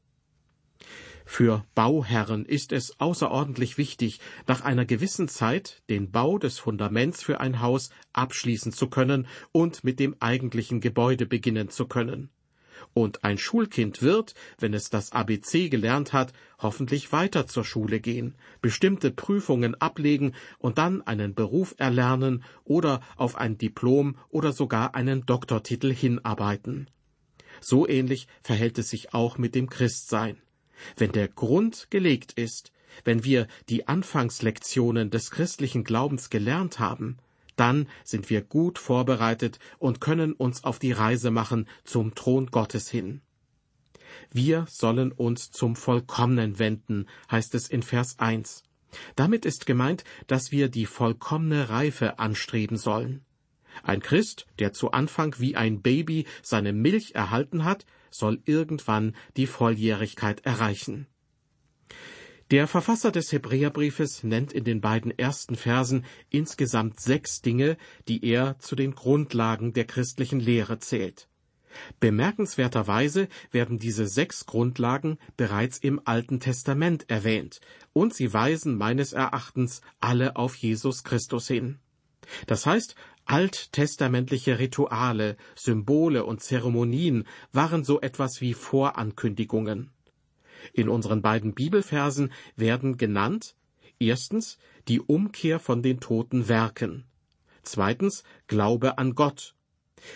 Für 1.24 1.64
Bauherren 1.76 2.44
ist 2.44 2.72
es 2.72 2.98
außerordentlich 2.98 3.78
wichtig, 3.78 4.18
nach 4.48 4.62
einer 4.62 4.84
gewissen 4.84 5.28
Zeit 5.28 5.80
den 5.88 6.10
Bau 6.10 6.38
des 6.38 6.58
Fundaments 6.58 7.22
für 7.22 7.38
ein 7.38 7.60
Haus 7.60 7.90
abschließen 8.12 8.72
zu 8.72 8.88
können 8.88 9.28
und 9.52 9.84
mit 9.84 10.00
dem 10.00 10.16
eigentlichen 10.18 10.80
Gebäude 10.80 11.26
beginnen 11.26 11.68
zu 11.68 11.86
können. 11.86 12.30
Und 12.92 13.24
ein 13.24 13.38
Schulkind 13.38 14.02
wird, 14.02 14.34
wenn 14.58 14.74
es 14.74 14.90
das 14.90 15.12
ABC 15.12 15.68
gelernt 15.68 16.12
hat, 16.12 16.32
hoffentlich 16.58 17.12
weiter 17.12 17.46
zur 17.46 17.64
Schule 17.64 18.00
gehen, 18.00 18.34
bestimmte 18.60 19.10
Prüfungen 19.10 19.74
ablegen 19.80 20.34
und 20.58 20.78
dann 20.78 21.02
einen 21.02 21.34
Beruf 21.34 21.74
erlernen 21.78 22.44
oder 22.64 23.00
auf 23.16 23.36
ein 23.36 23.58
Diplom 23.58 24.16
oder 24.28 24.52
sogar 24.52 24.94
einen 24.94 25.26
Doktortitel 25.26 25.92
hinarbeiten. 25.92 26.88
So 27.60 27.86
ähnlich 27.86 28.26
verhält 28.42 28.78
es 28.78 28.90
sich 28.90 29.12
auch 29.14 29.38
mit 29.38 29.54
dem 29.54 29.68
Christsein. 29.68 30.36
Wenn 30.96 31.12
der 31.12 31.28
Grund 31.28 31.88
gelegt 31.90 32.32
ist, 32.32 32.72
wenn 33.04 33.24
wir 33.24 33.46
die 33.68 33.86
Anfangslektionen 33.86 35.10
des 35.10 35.30
christlichen 35.30 35.84
Glaubens 35.84 36.30
gelernt 36.30 36.78
haben, 36.78 37.18
dann 37.60 37.86
sind 38.04 38.30
wir 38.30 38.40
gut 38.40 38.78
vorbereitet 38.78 39.58
und 39.78 40.00
können 40.00 40.32
uns 40.32 40.64
auf 40.64 40.78
die 40.78 40.92
Reise 40.92 41.30
machen 41.30 41.68
zum 41.84 42.14
Thron 42.14 42.46
Gottes 42.46 42.88
hin. 42.88 43.20
Wir 44.32 44.66
sollen 44.68 45.12
uns 45.12 45.50
zum 45.50 45.76
Vollkommenen 45.76 46.58
wenden, 46.58 47.06
heißt 47.30 47.54
es 47.54 47.68
in 47.68 47.82
Vers 47.82 48.18
1. 48.18 48.62
Damit 49.14 49.44
ist 49.44 49.66
gemeint, 49.66 50.04
dass 50.26 50.50
wir 50.50 50.68
die 50.68 50.86
vollkommene 50.86 51.68
Reife 51.68 52.18
anstreben 52.18 52.76
sollen. 52.76 53.24
Ein 53.82 54.00
Christ, 54.00 54.46
der 54.58 54.72
zu 54.72 54.90
Anfang 54.90 55.36
wie 55.38 55.54
ein 55.54 55.80
Baby 55.80 56.26
seine 56.42 56.72
Milch 56.72 57.14
erhalten 57.14 57.64
hat, 57.64 57.86
soll 58.10 58.42
irgendwann 58.46 59.14
die 59.36 59.46
Volljährigkeit 59.46 60.44
erreichen. 60.44 61.06
Der 62.50 62.66
Verfasser 62.66 63.12
des 63.12 63.30
Hebräerbriefes 63.30 64.24
nennt 64.24 64.52
in 64.52 64.64
den 64.64 64.80
beiden 64.80 65.16
ersten 65.16 65.54
Versen 65.54 66.04
insgesamt 66.30 66.98
sechs 66.98 67.42
Dinge, 67.42 67.76
die 68.08 68.24
er 68.24 68.58
zu 68.58 68.74
den 68.74 68.96
Grundlagen 68.96 69.72
der 69.72 69.84
christlichen 69.84 70.40
Lehre 70.40 70.80
zählt. 70.80 71.28
Bemerkenswerterweise 72.00 73.28
werden 73.52 73.78
diese 73.78 74.08
sechs 74.08 74.46
Grundlagen 74.46 75.18
bereits 75.36 75.78
im 75.78 76.00
Alten 76.04 76.40
Testament 76.40 77.08
erwähnt, 77.08 77.60
und 77.92 78.14
sie 78.14 78.32
weisen 78.32 78.76
meines 78.76 79.12
Erachtens 79.12 79.80
alle 80.00 80.34
auf 80.34 80.56
Jesus 80.56 81.04
Christus 81.04 81.46
hin. 81.46 81.78
Das 82.48 82.66
heißt, 82.66 82.96
Alttestamentliche 83.26 84.58
Rituale, 84.58 85.36
Symbole 85.54 86.24
und 86.24 86.42
Zeremonien 86.42 87.28
waren 87.52 87.84
so 87.84 88.00
etwas 88.00 88.40
wie 88.40 88.54
Vorankündigungen. 88.54 89.92
In 90.72 90.88
unseren 90.88 91.22
beiden 91.22 91.54
Bibelversen 91.54 92.32
werden 92.56 92.96
genannt 92.96 93.56
erstens 93.98 94.58
die 94.88 95.00
Umkehr 95.00 95.58
von 95.60 95.82
den 95.82 96.00
toten 96.00 96.48
Werken, 96.48 97.04
zweitens 97.62 98.24
Glaube 98.46 98.98
an 98.98 99.14
Gott, 99.14 99.54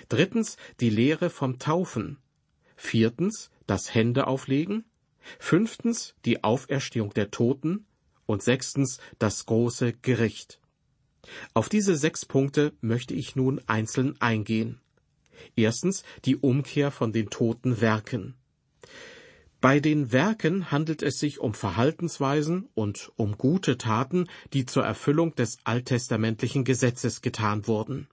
drittens 0.09 0.57
die 0.81 0.91
Lehre 0.91 1.31
vom 1.31 1.59
Taufen, 1.59 2.19
viertens 2.77 3.51
das 3.67 3.95
Händeauflegen, 3.95 4.85
fünftens 5.39 6.15
die 6.25 6.45
Auferstehung 6.45 7.13
der 7.15 7.31
Toten 7.31 7.87
und 8.27 8.43
sechstens 8.43 8.99
das 9.19 9.47
große 9.47 9.93
Gericht. 9.93 10.61
Auf 11.55 11.69
diese 11.69 11.97
sechs 11.97 12.27
Punkte 12.27 12.73
möchte 12.81 13.15
ich 13.15 13.37
nun 13.37 13.61
einzeln 13.67 14.21
eingehen. 14.21 14.81
Erstens 15.57 16.05
die 16.25 16.37
Umkehr 16.37 16.91
von 16.91 17.13
den 17.13 17.31
toten 17.31 17.81
Werken. 17.81 18.35
Bei 19.65 19.81
den 19.81 20.13
Werken 20.13 20.71
handelt 20.71 21.03
es 21.03 21.19
sich 21.19 21.41
um 21.41 21.55
Verhaltensweisen 21.55 22.69
und 22.75 23.11
um 23.17 23.39
gute 23.39 23.79
Taten, 23.79 24.29
die 24.53 24.67
zur 24.67 24.85
Erfüllung 24.85 25.35
des 25.37 25.57
alttestamentlichen 25.65 26.65
Gesetzes 26.65 27.23
getan 27.23 27.67
wurden. 27.67 28.07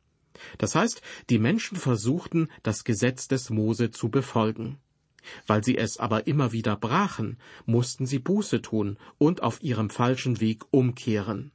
Das 0.60 0.76
heißt, 0.76 1.02
die 1.30 1.40
Menschen 1.40 1.76
versuchten, 1.76 2.48
das 2.64 2.86
Gesetz 2.86 3.28
des 3.28 3.50
Mose 3.50 3.92
zu 3.92 4.08
befolgen. 4.08 4.78
Weil 5.46 5.62
sie 5.62 5.78
es 5.78 5.98
aber 5.98 6.26
immer 6.26 6.54
wieder 6.54 6.78
brachen, 6.78 7.38
mussten 7.66 8.06
sie 8.06 8.20
Buße 8.20 8.62
tun 8.62 8.98
und 9.18 9.44
auf 9.44 9.62
ihrem 9.62 9.90
falschen 9.90 10.40
Weg 10.40 10.64
umkehren. 10.72 11.52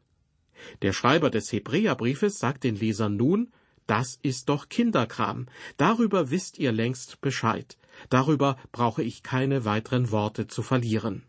Der 0.83 0.93
Schreiber 0.93 1.31
des 1.31 1.51
Hebräerbriefes 1.53 2.39
sagt 2.39 2.65
den 2.65 2.77
Lesern 2.77 3.17
nun, 3.17 3.51
das 3.87 4.19
ist 4.21 4.51
doch 4.51 4.69
Kinderkram, 4.69 5.47
darüber 5.79 6.31
wisst 6.31 6.59
ihr 6.59 6.73
längst 6.73 7.23
Bescheid, 7.23 7.79
darüber 8.09 8.57
brauche 8.73 9.03
ich 9.03 9.23
keine 9.23 9.65
weiteren 9.65 10.11
Worte 10.11 10.47
zu 10.47 10.63
verlieren. 10.63 11.23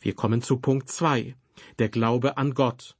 Wir 0.00 0.14
kommen 0.14 0.42
zu 0.42 0.58
Punkt 0.58 0.88
zwei, 0.88 1.34
der 1.78 1.88
Glaube 1.88 2.36
an 2.36 2.54
Gott. 2.54 2.96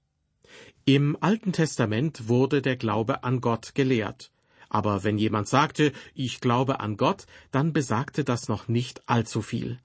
Im 0.84 1.16
Alten 1.20 1.52
Testament 1.52 2.28
wurde 2.28 2.60
der 2.60 2.76
Glaube 2.76 3.24
an 3.24 3.40
Gott 3.40 3.74
gelehrt. 3.74 4.30
Aber 4.68 5.04
wenn 5.04 5.18
jemand 5.18 5.48
sagte, 5.48 5.92
ich 6.14 6.40
glaube 6.40 6.80
an 6.80 6.96
Gott, 6.96 7.26
dann 7.52 7.72
besagte 7.72 8.24
das 8.24 8.48
noch 8.48 8.66
nicht 8.66 9.08
allzu 9.08 9.40
viel. 9.40 9.78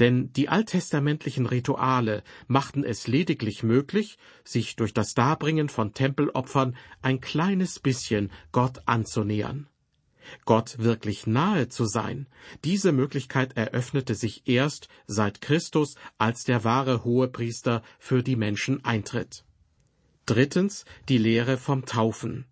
Denn 0.00 0.32
die 0.32 0.48
alttestamentlichen 0.48 1.46
Rituale 1.46 2.22
machten 2.46 2.84
es 2.84 3.06
lediglich 3.06 3.62
möglich, 3.62 4.18
sich 4.44 4.76
durch 4.76 4.92
das 4.92 5.14
Darbringen 5.14 5.68
von 5.68 5.94
Tempelopfern 5.94 6.76
ein 7.02 7.20
kleines 7.20 7.80
bisschen 7.80 8.30
Gott 8.52 8.80
anzunähern. 8.86 9.68
Gott 10.44 10.78
wirklich 10.78 11.26
nahe 11.26 11.68
zu 11.68 11.84
sein, 11.84 12.26
diese 12.64 12.92
Möglichkeit 12.92 13.56
eröffnete 13.56 14.14
sich 14.14 14.42
erst, 14.46 14.88
seit 15.06 15.40
Christus 15.40 15.94
als 16.18 16.44
der 16.44 16.64
wahre 16.64 17.04
Hohepriester 17.04 17.82
für 17.98 18.22
die 18.22 18.36
Menschen 18.36 18.84
eintritt. 18.84 19.44
Drittens 20.26 20.84
die 21.08 21.18
Lehre 21.18 21.58
vom 21.58 21.84
Taufen. 21.84 22.46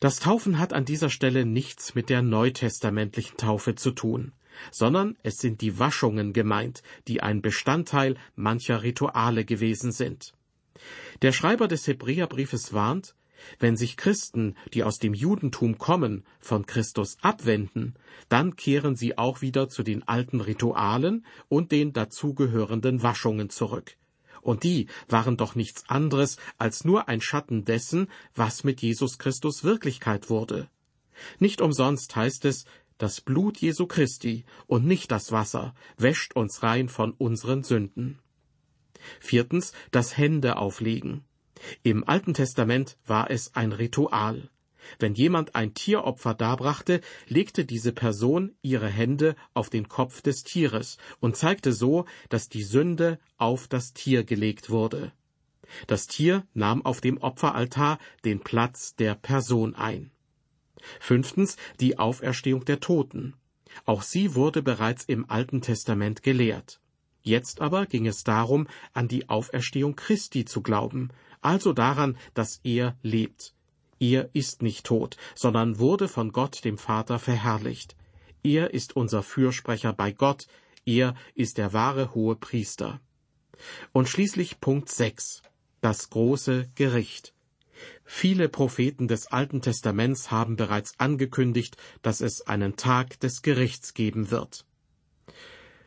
Das 0.00 0.20
Taufen 0.20 0.58
hat 0.58 0.72
an 0.72 0.84
dieser 0.84 1.10
Stelle 1.10 1.44
nichts 1.44 1.94
mit 1.94 2.10
der 2.10 2.22
neutestamentlichen 2.22 3.36
Taufe 3.36 3.74
zu 3.74 3.90
tun, 3.90 4.32
sondern 4.70 5.16
es 5.22 5.36
sind 5.38 5.60
die 5.60 5.78
Waschungen 5.78 6.32
gemeint, 6.32 6.82
die 7.08 7.22
ein 7.22 7.42
Bestandteil 7.42 8.16
mancher 8.36 8.82
Rituale 8.82 9.44
gewesen 9.44 9.92
sind. 9.92 10.34
Der 11.22 11.32
Schreiber 11.32 11.68
des 11.68 11.86
Hebräerbriefes 11.86 12.72
warnt, 12.72 13.14
wenn 13.58 13.76
sich 13.76 13.96
Christen, 13.96 14.56
die 14.72 14.84
aus 14.84 14.98
dem 14.98 15.14
Judentum 15.14 15.78
kommen, 15.78 16.24
von 16.40 16.66
Christus 16.66 17.16
abwenden, 17.20 17.94
dann 18.28 18.56
kehren 18.56 18.96
sie 18.96 19.18
auch 19.18 19.40
wieder 19.40 19.68
zu 19.68 19.82
den 19.82 20.02
alten 20.06 20.40
Ritualen 20.40 21.24
und 21.48 21.72
den 21.72 21.92
dazugehörenden 21.92 23.02
Waschungen 23.02 23.50
zurück 23.50 23.96
und 24.44 24.62
die 24.62 24.88
waren 25.08 25.36
doch 25.36 25.54
nichts 25.54 25.88
anderes 25.88 26.36
als 26.58 26.84
nur 26.84 27.08
ein 27.08 27.20
Schatten 27.20 27.64
dessen, 27.64 28.08
was 28.34 28.62
mit 28.62 28.82
Jesus 28.82 29.18
Christus 29.18 29.64
Wirklichkeit 29.64 30.30
wurde. 30.30 30.68
Nicht 31.38 31.60
umsonst 31.60 32.14
heißt 32.14 32.44
es, 32.44 32.66
das 32.98 33.20
Blut 33.20 33.58
Jesu 33.58 33.86
Christi 33.86 34.44
und 34.66 34.86
nicht 34.86 35.10
das 35.10 35.32
Wasser 35.32 35.74
wäscht 35.96 36.36
uns 36.36 36.62
rein 36.62 36.88
von 36.88 37.12
unseren 37.12 37.64
Sünden. 37.64 38.20
Viertens, 39.20 39.72
das 39.90 40.16
Hände 40.16 40.56
auflegen. 40.56 41.24
Im 41.82 42.06
Alten 42.06 42.34
Testament 42.34 42.96
war 43.06 43.30
es 43.30 43.54
ein 43.54 43.72
Ritual. 43.72 44.50
Wenn 44.98 45.14
jemand 45.14 45.54
ein 45.54 45.74
Tieropfer 45.74 46.34
darbrachte, 46.34 47.00
legte 47.26 47.64
diese 47.64 47.92
Person 47.92 48.54
ihre 48.62 48.88
Hände 48.88 49.34
auf 49.54 49.70
den 49.70 49.88
Kopf 49.88 50.20
des 50.20 50.44
Tieres 50.44 50.98
und 51.20 51.36
zeigte 51.36 51.72
so, 51.72 52.04
dass 52.28 52.48
die 52.48 52.62
Sünde 52.62 53.18
auf 53.38 53.66
das 53.66 53.92
Tier 53.92 54.24
gelegt 54.24 54.70
wurde. 54.70 55.12
Das 55.86 56.06
Tier 56.06 56.46
nahm 56.52 56.84
auf 56.84 57.00
dem 57.00 57.18
Opferaltar 57.18 57.98
den 58.24 58.40
Platz 58.40 58.94
der 58.96 59.14
Person 59.14 59.74
ein. 59.74 60.10
Fünftens 61.00 61.56
die 61.80 61.98
Auferstehung 61.98 62.64
der 62.64 62.80
Toten. 62.80 63.34
Auch 63.86 64.02
sie 64.02 64.34
wurde 64.34 64.62
bereits 64.62 65.04
im 65.04 65.28
Alten 65.30 65.62
Testament 65.62 66.22
gelehrt. 66.22 66.80
Jetzt 67.22 67.62
aber 67.62 67.86
ging 67.86 68.06
es 68.06 68.22
darum, 68.22 68.68
an 68.92 69.08
die 69.08 69.30
Auferstehung 69.30 69.96
Christi 69.96 70.44
zu 70.44 70.60
glauben, 70.60 71.08
also 71.44 71.72
daran, 71.72 72.16
dass 72.34 72.60
er 72.64 72.96
lebt. 73.02 73.54
Er 74.00 74.30
ist 74.34 74.62
nicht 74.62 74.84
tot, 74.84 75.16
sondern 75.34 75.78
wurde 75.78 76.08
von 76.08 76.32
Gott 76.32 76.64
dem 76.64 76.78
Vater 76.78 77.18
verherrlicht. 77.18 77.96
Er 78.42 78.74
ist 78.74 78.96
unser 78.96 79.22
Fürsprecher 79.22 79.92
bei 79.92 80.12
Gott, 80.12 80.46
er 80.84 81.14
ist 81.34 81.58
der 81.58 81.72
wahre 81.72 82.14
hohe 82.14 82.36
Priester. 82.36 83.00
Und 83.92 84.08
schließlich 84.08 84.60
Punkt 84.60 84.90
6. 84.90 85.42
Das 85.80 86.10
große 86.10 86.70
Gericht. 86.74 87.34
Viele 88.04 88.48
Propheten 88.48 89.08
des 89.08 89.26
Alten 89.28 89.62
Testaments 89.62 90.30
haben 90.30 90.56
bereits 90.56 90.98
angekündigt, 90.98 91.76
dass 92.02 92.20
es 92.20 92.46
einen 92.46 92.76
Tag 92.76 93.20
des 93.20 93.42
Gerichts 93.42 93.94
geben 93.94 94.30
wird. 94.30 94.66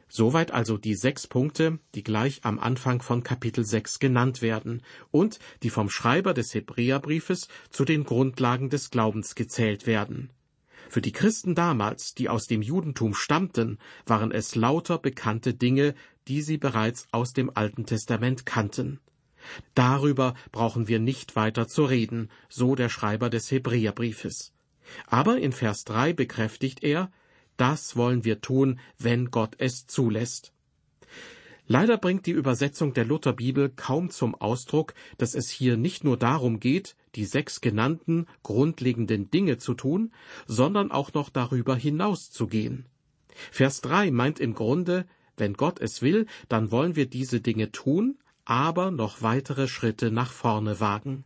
Soweit 0.09 0.51
also 0.51 0.77
die 0.77 0.95
sechs 0.95 1.27
Punkte, 1.27 1.79
die 1.93 2.03
gleich 2.03 2.39
am 2.43 2.59
Anfang 2.59 3.01
von 3.01 3.23
Kapitel 3.23 3.65
6 3.65 3.99
genannt 3.99 4.41
werden 4.41 4.81
und 5.11 5.39
die 5.63 5.69
vom 5.69 5.89
Schreiber 5.89 6.33
des 6.33 6.53
Hebräerbriefes 6.53 7.49
zu 7.69 7.83
den 7.83 8.05
Grundlagen 8.05 8.69
des 8.69 8.89
Glaubens 8.89 9.35
gezählt 9.35 9.85
werden. 9.85 10.29
Für 10.89 11.01
die 11.01 11.11
Christen 11.11 11.55
damals, 11.55 12.13
die 12.13 12.29
aus 12.29 12.47
dem 12.47 12.61
Judentum 12.61 13.13
stammten, 13.13 13.77
waren 14.05 14.31
es 14.31 14.55
lauter 14.55 14.97
bekannte 14.97 15.53
Dinge, 15.53 15.93
die 16.29 16.41
sie 16.41 16.57
bereits 16.57 17.07
aus 17.11 17.33
dem 17.33 17.51
Alten 17.53 17.85
Testament 17.85 18.45
kannten. 18.45 18.99
Darüber 19.75 20.33
brauchen 20.51 20.87
wir 20.87 20.99
nicht 20.99 21.35
weiter 21.35 21.67
zu 21.67 21.85
reden, 21.85 22.29
so 22.49 22.75
der 22.75 22.89
Schreiber 22.89 23.29
des 23.29 23.51
Hebräerbriefes. 23.51 24.53
Aber 25.05 25.37
in 25.37 25.51
Vers 25.51 25.83
3 25.83 26.13
bekräftigt 26.13 26.83
er, 26.83 27.11
das 27.57 27.95
wollen 27.95 28.23
wir 28.23 28.41
tun, 28.41 28.79
wenn 28.97 29.31
Gott 29.31 29.55
es 29.57 29.87
zulässt. 29.87 30.53
Leider 31.69 31.97
bringt 31.97 32.25
die 32.25 32.31
Übersetzung 32.31 32.93
der 32.93 33.03
Lutherbibel 33.03 33.69
kaum 33.69 34.09
zum 34.09 34.35
Ausdruck, 34.35 34.93
dass 35.17 35.35
es 35.35 35.49
hier 35.49 35.75
nicht 35.75 36.05
nur 36.05 36.15
darum 36.15 36.61
geht, 36.61 36.95
die 37.15 37.25
sechs 37.25 37.59
genannten 37.59 38.25
grundlegenden 38.41 39.29
Dinge 39.31 39.57
zu 39.57 39.73
tun, 39.73 40.13
sondern 40.45 40.91
auch 40.91 41.13
noch 41.13 41.29
darüber 41.29 41.75
hinaus 41.75 42.31
zu 42.31 42.47
gehen. 42.47 42.85
Vers 43.51 43.81
3 43.81 44.11
meint 44.11 44.39
im 44.39 44.53
Grunde, 44.53 45.05
wenn 45.35 45.55
Gott 45.55 45.79
es 45.81 46.01
will, 46.01 46.25
dann 46.47 46.71
wollen 46.71 46.95
wir 46.95 47.05
diese 47.05 47.41
Dinge 47.41 47.71
tun, 47.71 48.17
aber 48.45 48.89
noch 48.89 49.21
weitere 49.21 49.67
Schritte 49.67 50.09
nach 50.09 50.31
vorne 50.31 50.79
wagen. 50.79 51.25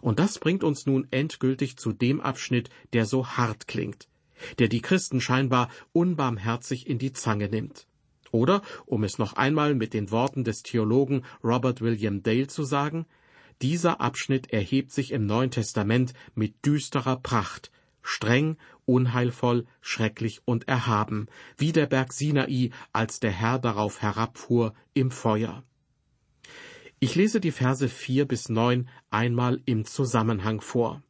Und 0.00 0.20
das 0.20 0.38
bringt 0.38 0.62
uns 0.62 0.86
nun 0.86 1.08
endgültig 1.10 1.76
zu 1.76 1.92
dem 1.92 2.20
Abschnitt, 2.20 2.70
der 2.92 3.04
so 3.04 3.26
hart 3.26 3.66
klingt 3.66 4.06
der 4.58 4.68
die 4.68 4.80
Christen 4.82 5.20
scheinbar 5.20 5.68
unbarmherzig 5.92 6.86
in 6.86 6.98
die 6.98 7.12
Zange 7.12 7.48
nimmt. 7.48 7.86
Oder, 8.32 8.62
um 8.84 9.04
es 9.04 9.18
noch 9.18 9.34
einmal 9.34 9.74
mit 9.74 9.94
den 9.94 10.10
Worten 10.10 10.44
des 10.44 10.62
Theologen 10.62 11.24
Robert 11.42 11.80
William 11.80 12.22
Dale 12.22 12.48
zu 12.48 12.64
sagen, 12.64 13.06
dieser 13.62 14.00
Abschnitt 14.00 14.52
erhebt 14.52 14.92
sich 14.92 15.12
im 15.12 15.24
Neuen 15.24 15.50
Testament 15.50 16.12
mit 16.34 16.66
düsterer 16.66 17.16
Pracht, 17.16 17.70
streng, 18.02 18.58
unheilvoll, 18.84 19.66
schrecklich 19.80 20.42
und 20.44 20.68
erhaben, 20.68 21.26
wie 21.56 21.72
der 21.72 21.86
Berg 21.86 22.12
Sinai, 22.12 22.70
als 22.92 23.20
der 23.20 23.32
Herr 23.32 23.58
darauf 23.58 24.02
herabfuhr 24.02 24.74
im 24.92 25.10
Feuer. 25.10 25.62
Ich 26.98 27.14
lese 27.14 27.40
die 27.40 27.52
Verse 27.52 27.88
vier 27.88 28.26
bis 28.26 28.48
neun 28.48 28.88
einmal 29.10 29.60
im 29.66 29.84
Zusammenhang 29.84 30.60
vor. 30.60 31.02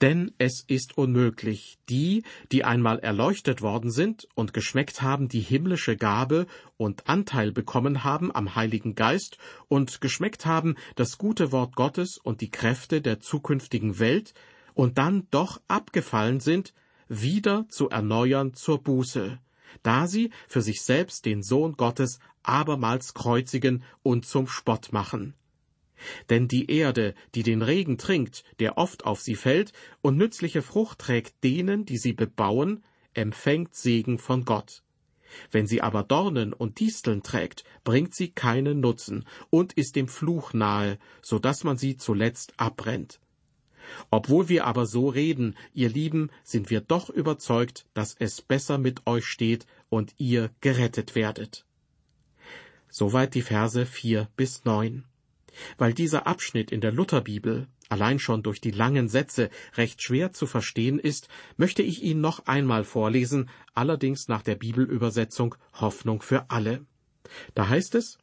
Denn 0.00 0.32
es 0.38 0.64
ist 0.66 0.96
unmöglich, 0.96 1.78
die, 1.88 2.22
die 2.52 2.64
einmal 2.64 2.98
erleuchtet 2.98 3.62
worden 3.62 3.90
sind 3.90 4.28
und 4.34 4.54
geschmeckt 4.54 5.02
haben 5.02 5.28
die 5.28 5.40
himmlische 5.40 5.96
Gabe 5.96 6.46
und 6.76 7.08
Anteil 7.08 7.52
bekommen 7.52 8.04
haben 8.04 8.34
am 8.34 8.54
Heiligen 8.54 8.94
Geist 8.94 9.38
und 9.68 10.00
geschmeckt 10.00 10.46
haben 10.46 10.76
das 10.96 11.18
gute 11.18 11.52
Wort 11.52 11.76
Gottes 11.76 12.18
und 12.18 12.40
die 12.40 12.50
Kräfte 12.50 13.00
der 13.00 13.20
zukünftigen 13.20 13.98
Welt, 13.98 14.34
und 14.74 14.98
dann 14.98 15.26
doch 15.30 15.60
abgefallen 15.68 16.40
sind, 16.40 16.72
wieder 17.08 17.66
zu 17.68 17.90
erneuern 17.90 18.54
zur 18.54 18.82
Buße, 18.82 19.38
da 19.82 20.06
sie 20.06 20.30
für 20.48 20.62
sich 20.62 20.82
selbst 20.82 21.26
den 21.26 21.42
Sohn 21.42 21.76
Gottes 21.76 22.18
abermals 22.42 23.14
kreuzigen 23.14 23.82
und 24.02 24.24
zum 24.26 24.46
Spott 24.46 24.92
machen. 24.92 25.34
Denn 26.28 26.48
die 26.48 26.70
Erde, 26.70 27.14
die 27.34 27.42
den 27.42 27.62
Regen 27.62 27.98
trinkt, 27.98 28.44
der 28.58 28.78
oft 28.78 29.04
auf 29.04 29.20
sie 29.20 29.34
fällt, 29.34 29.72
und 30.02 30.16
nützliche 30.16 30.62
Frucht 30.62 30.98
trägt 30.98 31.42
denen, 31.44 31.84
die 31.84 31.98
sie 31.98 32.12
bebauen, 32.12 32.82
empfängt 33.14 33.74
Segen 33.74 34.18
von 34.18 34.44
Gott. 34.44 34.82
Wenn 35.50 35.66
sie 35.66 35.80
aber 35.80 36.02
Dornen 36.02 36.52
und 36.52 36.80
Disteln 36.80 37.22
trägt, 37.22 37.64
bringt 37.84 38.14
sie 38.14 38.30
keinen 38.30 38.80
Nutzen 38.80 39.24
und 39.48 39.72
ist 39.74 39.96
dem 39.96 40.08
Fluch 40.08 40.52
nahe, 40.52 40.98
so 41.22 41.38
dass 41.38 41.64
man 41.64 41.76
sie 41.76 41.96
zuletzt 41.96 42.54
abbrennt. 42.56 43.20
Obwohl 44.10 44.48
wir 44.48 44.66
aber 44.66 44.86
so 44.86 45.08
reden, 45.08 45.56
ihr 45.72 45.88
Lieben, 45.88 46.30
sind 46.44 46.70
wir 46.70 46.80
doch 46.80 47.10
überzeugt, 47.10 47.86
dass 47.94 48.14
es 48.18 48.42
besser 48.42 48.78
mit 48.78 49.06
euch 49.06 49.26
steht 49.26 49.66
und 49.88 50.14
ihr 50.18 50.50
gerettet 50.60 51.14
werdet. 51.14 51.64
Soweit 52.88 53.34
die 53.34 53.42
Verse 53.42 53.86
vier 53.86 54.28
bis 54.36 54.64
neun. 54.64 55.04
Weil 55.78 55.94
dieser 55.94 56.26
Abschnitt 56.26 56.70
in 56.70 56.80
der 56.80 56.92
Lutherbibel 56.92 57.68
allein 57.88 58.18
schon 58.18 58.42
durch 58.42 58.60
die 58.60 58.70
langen 58.70 59.08
Sätze 59.08 59.50
recht 59.76 60.02
schwer 60.02 60.32
zu 60.32 60.46
verstehen 60.46 60.98
ist, 60.98 61.28
möchte 61.56 61.82
ich 61.82 62.02
ihn 62.02 62.20
noch 62.20 62.46
einmal 62.46 62.84
vorlesen, 62.84 63.50
allerdings 63.74 64.28
nach 64.28 64.42
der 64.42 64.54
Bibelübersetzung 64.54 65.56
Hoffnung 65.74 66.22
für 66.22 66.50
alle. 66.50 66.86
Da 67.54 67.68
heißt 67.68 67.94
es 67.94 68.18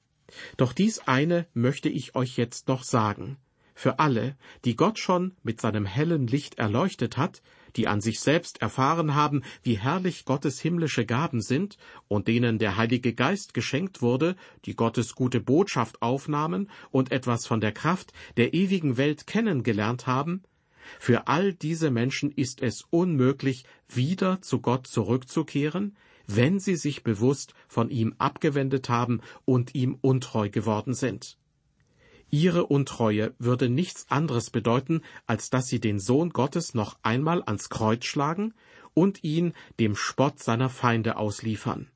Doch 0.55 0.73
dies 0.73 0.99
eine 0.99 1.47
möchte 1.53 1.89
ich 1.89 2.15
euch 2.15 2.37
jetzt 2.37 2.67
noch 2.67 2.83
sagen 2.83 3.37
für 3.77 3.99
alle, 3.99 4.35
die 4.65 4.75
Gott 4.75 4.97
schon 4.97 5.35
mit 5.43 5.61
seinem 5.61 5.85
hellen 5.85 6.25
Licht 6.25 6.55
erleuchtet 6.55 7.15
hat, 7.15 7.43
die 7.75 7.87
an 7.87 8.01
sich 8.01 8.19
selbst 8.19 8.61
erfahren 8.61 9.15
haben, 9.15 9.43
wie 9.63 9.77
herrlich 9.77 10.25
Gottes 10.25 10.59
himmlische 10.59 11.05
Gaben 11.05 11.41
sind 11.41 11.77
und 12.07 12.27
denen 12.27 12.59
der 12.59 12.77
Heilige 12.77 13.13
Geist 13.13 13.53
geschenkt 13.53 14.01
wurde, 14.01 14.35
die 14.65 14.75
Gottes 14.75 15.15
gute 15.15 15.39
Botschaft 15.39 16.01
aufnahmen 16.01 16.69
und 16.91 17.11
etwas 17.11 17.45
von 17.45 17.61
der 17.61 17.71
Kraft 17.71 18.13
der 18.37 18.53
ewigen 18.53 18.97
Welt 18.97 19.27
kennengelernt 19.27 20.07
haben, 20.07 20.43
für 20.99 21.27
all 21.27 21.53
diese 21.53 21.91
Menschen 21.91 22.31
ist 22.31 22.61
es 22.61 22.85
unmöglich, 22.89 23.65
wieder 23.89 24.41
zu 24.41 24.61
Gott 24.61 24.87
zurückzukehren, 24.87 25.97
wenn 26.27 26.59
sie 26.59 26.75
sich 26.75 27.03
bewusst 27.03 27.53
von 27.67 27.89
ihm 27.89 28.15
abgewendet 28.17 28.89
haben 28.89 29.21
und 29.45 29.75
ihm 29.75 29.97
untreu 30.01 30.49
geworden 30.49 30.93
sind. 30.93 31.37
Ihre 32.29 32.65
Untreue 32.65 33.33
würde 33.39 33.69
nichts 33.69 34.05
anderes 34.09 34.49
bedeuten, 34.49 35.01
als 35.25 35.49
dass 35.49 35.67
sie 35.67 35.79
den 35.79 35.99
Sohn 35.99 36.31
Gottes 36.31 36.73
noch 36.73 36.97
einmal 37.01 37.41
ans 37.45 37.69
Kreuz 37.69 38.05
schlagen 38.05 38.53
und 38.93 39.23
ihn 39.23 39.53
dem 39.79 39.95
Spott 39.95 40.43
seiner 40.43 40.69
Feinde 40.69 41.17
ausliefern. 41.17 41.89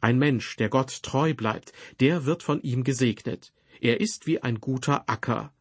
Ein 0.00 0.18
Mensch, 0.18 0.56
der 0.56 0.68
Gott 0.68 1.02
treu 1.02 1.34
bleibt, 1.34 1.72
der 1.98 2.26
wird 2.26 2.42
von 2.42 2.60
ihm 2.62 2.84
gesegnet. 2.84 3.52
Er 3.80 4.00
ist 4.00 4.26
wie 4.26 4.42
ein 4.42 4.60
guter 4.60 5.08
Acker. 5.08 5.52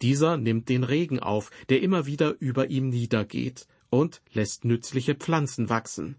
Dieser 0.00 0.36
nimmt 0.36 0.68
den 0.68 0.84
Regen 0.84 1.18
auf, 1.18 1.50
der 1.68 1.82
immer 1.82 2.06
wieder 2.06 2.36
über 2.40 2.68
ihm 2.70 2.88
niedergeht, 2.88 3.66
und 3.90 4.22
lässt 4.32 4.64
nützliche 4.64 5.14
Pflanzen 5.14 5.68
wachsen. 5.68 6.16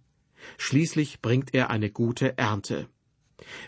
Schließlich 0.58 1.22
bringt 1.22 1.54
er 1.54 1.70
eine 1.70 1.90
gute 1.90 2.38
Ernte. 2.38 2.88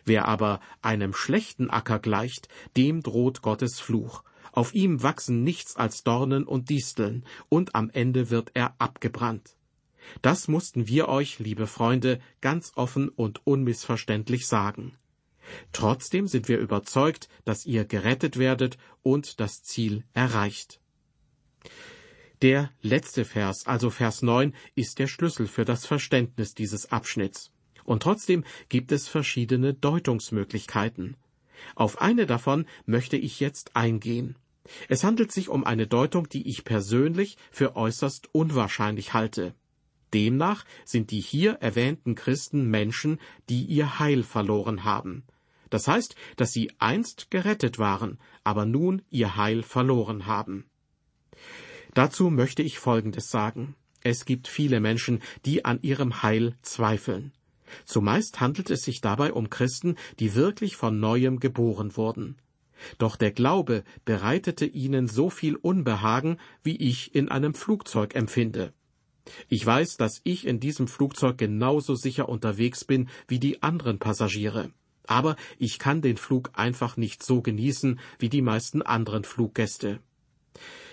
Wer 0.06 0.28
aber 0.28 0.60
einem 0.82 1.14
schlechten 1.14 1.70
Acker 1.70 2.00
gleicht, 2.00 2.48
dem 2.76 3.02
droht 3.02 3.42
Gottes 3.42 3.80
Fluch. 3.80 4.24
Auf 4.52 4.74
ihm 4.74 5.04
wachsen 5.04 5.44
nichts 5.44 5.76
als 5.76 6.04
Dornen 6.04 6.46
und 6.46 6.70
Disteln, 6.70 7.26
und 7.50 7.76
am 7.76 7.90
Ende 7.90 8.30
wird 8.30 8.52
er 8.54 8.76
abgebrannt. 8.80 9.56
Das 10.22 10.48
mussten 10.48 10.88
wir 10.88 11.10
euch, 11.10 11.40
liebe 11.40 11.68
Freunde, 11.68 12.20
ganz 12.42 12.72
offen 12.76 13.10
und 13.10 13.46
unmissverständlich 13.46 14.48
sagen. 14.48 14.98
Trotzdem 15.72 16.28
sind 16.28 16.48
wir 16.48 16.60
überzeugt, 16.60 17.30
dass 17.46 17.66
ihr 17.66 17.86
gerettet 17.86 18.38
werdet 18.38 18.78
und 19.04 19.40
das 19.40 19.64
Ziel 19.64 20.04
erreicht. 20.14 20.80
Der 22.42 22.72
letzte 22.82 23.26
Vers, 23.26 23.66
also 23.66 23.90
Vers 23.90 24.22
9, 24.22 24.54
ist 24.76 25.00
der 25.00 25.08
Schlüssel 25.08 25.48
für 25.48 25.66
das 25.66 25.86
Verständnis 25.86 26.54
dieses 26.54 26.92
Abschnitts. 26.92 27.52
Und 27.88 28.04
trotzdem 28.04 28.44
gibt 28.68 28.92
es 28.92 29.08
verschiedene 29.08 29.74
Deutungsmöglichkeiten. 29.74 31.16
Auf 31.74 32.02
eine 32.02 32.26
davon 32.26 32.66
möchte 32.86 33.16
ich 33.16 33.40
jetzt 33.40 33.78
eingehen. 33.78 34.36
Es 34.90 35.06
handelt 35.06 35.32
sich 35.32 35.48
um 35.48 35.64
eine 35.64 35.88
Deutung, 35.88 36.28
die 36.28 36.50
ich 36.50 36.66
persönlich 36.66 37.38
für 37.50 37.78
äußerst 37.78 38.28
unwahrscheinlich 38.36 39.14
halte. 39.14 39.56
Demnach 40.14 40.66
sind 40.84 41.12
die 41.12 41.22
hier 41.22 41.54
erwähnten 41.62 42.16
Christen 42.16 42.70
Menschen, 42.70 43.22
die 43.48 43.64
ihr 43.64 44.00
Heil 44.00 44.24
verloren 44.24 44.84
haben. 44.84 45.24
Das 45.70 45.88
heißt, 45.88 46.18
dass 46.36 46.52
sie 46.52 46.74
einst 46.80 47.32
gerettet 47.32 47.80
waren, 47.80 48.20
aber 48.44 48.66
nun 48.66 49.02
ihr 49.10 49.38
Heil 49.38 49.64
verloren 49.64 50.26
haben. 50.26 50.66
Dazu 51.94 52.30
möchte 52.32 52.64
ich 52.64 52.80
Folgendes 52.80 53.30
sagen. 53.30 53.76
Es 54.04 54.26
gibt 54.26 54.50
viele 54.50 54.82
Menschen, 54.82 55.22
die 55.46 55.64
an 55.64 55.82
ihrem 55.82 56.22
Heil 56.22 56.58
zweifeln. 56.62 57.32
Zumeist 57.86 58.40
handelt 58.40 58.70
es 58.70 58.82
sich 58.82 59.02
dabei 59.02 59.34
um 59.34 59.50
Christen, 59.50 59.96
die 60.20 60.36
wirklich 60.36 60.76
von 60.76 61.00
neuem 61.00 61.40
geboren 61.40 61.96
wurden. 61.98 62.38
Doch 62.98 63.16
der 63.16 63.32
Glaube 63.32 63.84
bereitete 64.06 64.66
ihnen 64.66 65.08
so 65.08 65.30
viel 65.30 65.56
Unbehagen, 65.56 66.38
wie 66.64 66.78
ich 66.78 67.16
in 67.16 67.30
einem 67.30 67.54
Flugzeug 67.54 68.16
empfinde. 68.16 68.74
Ich 69.50 69.66
weiß, 69.66 69.98
dass 69.98 70.22
ich 70.24 70.48
in 70.48 70.60
diesem 70.60 70.88
Flugzeug 70.88 71.38
genauso 71.38 71.96
sicher 71.96 72.30
unterwegs 72.30 72.86
bin 72.86 73.10
wie 73.28 73.40
die 73.40 73.62
anderen 73.62 74.00
Passagiere. 74.00 74.72
Aber 75.06 75.36
ich 75.58 75.80
kann 75.80 76.02
den 76.02 76.18
Flug 76.18 76.52
einfach 76.54 76.98
nicht 76.98 77.24
so 77.24 77.42
genießen 77.42 78.00
wie 78.20 78.30
die 78.30 78.42
meisten 78.42 78.82
anderen 78.82 79.24
Fluggäste. 79.24 80.00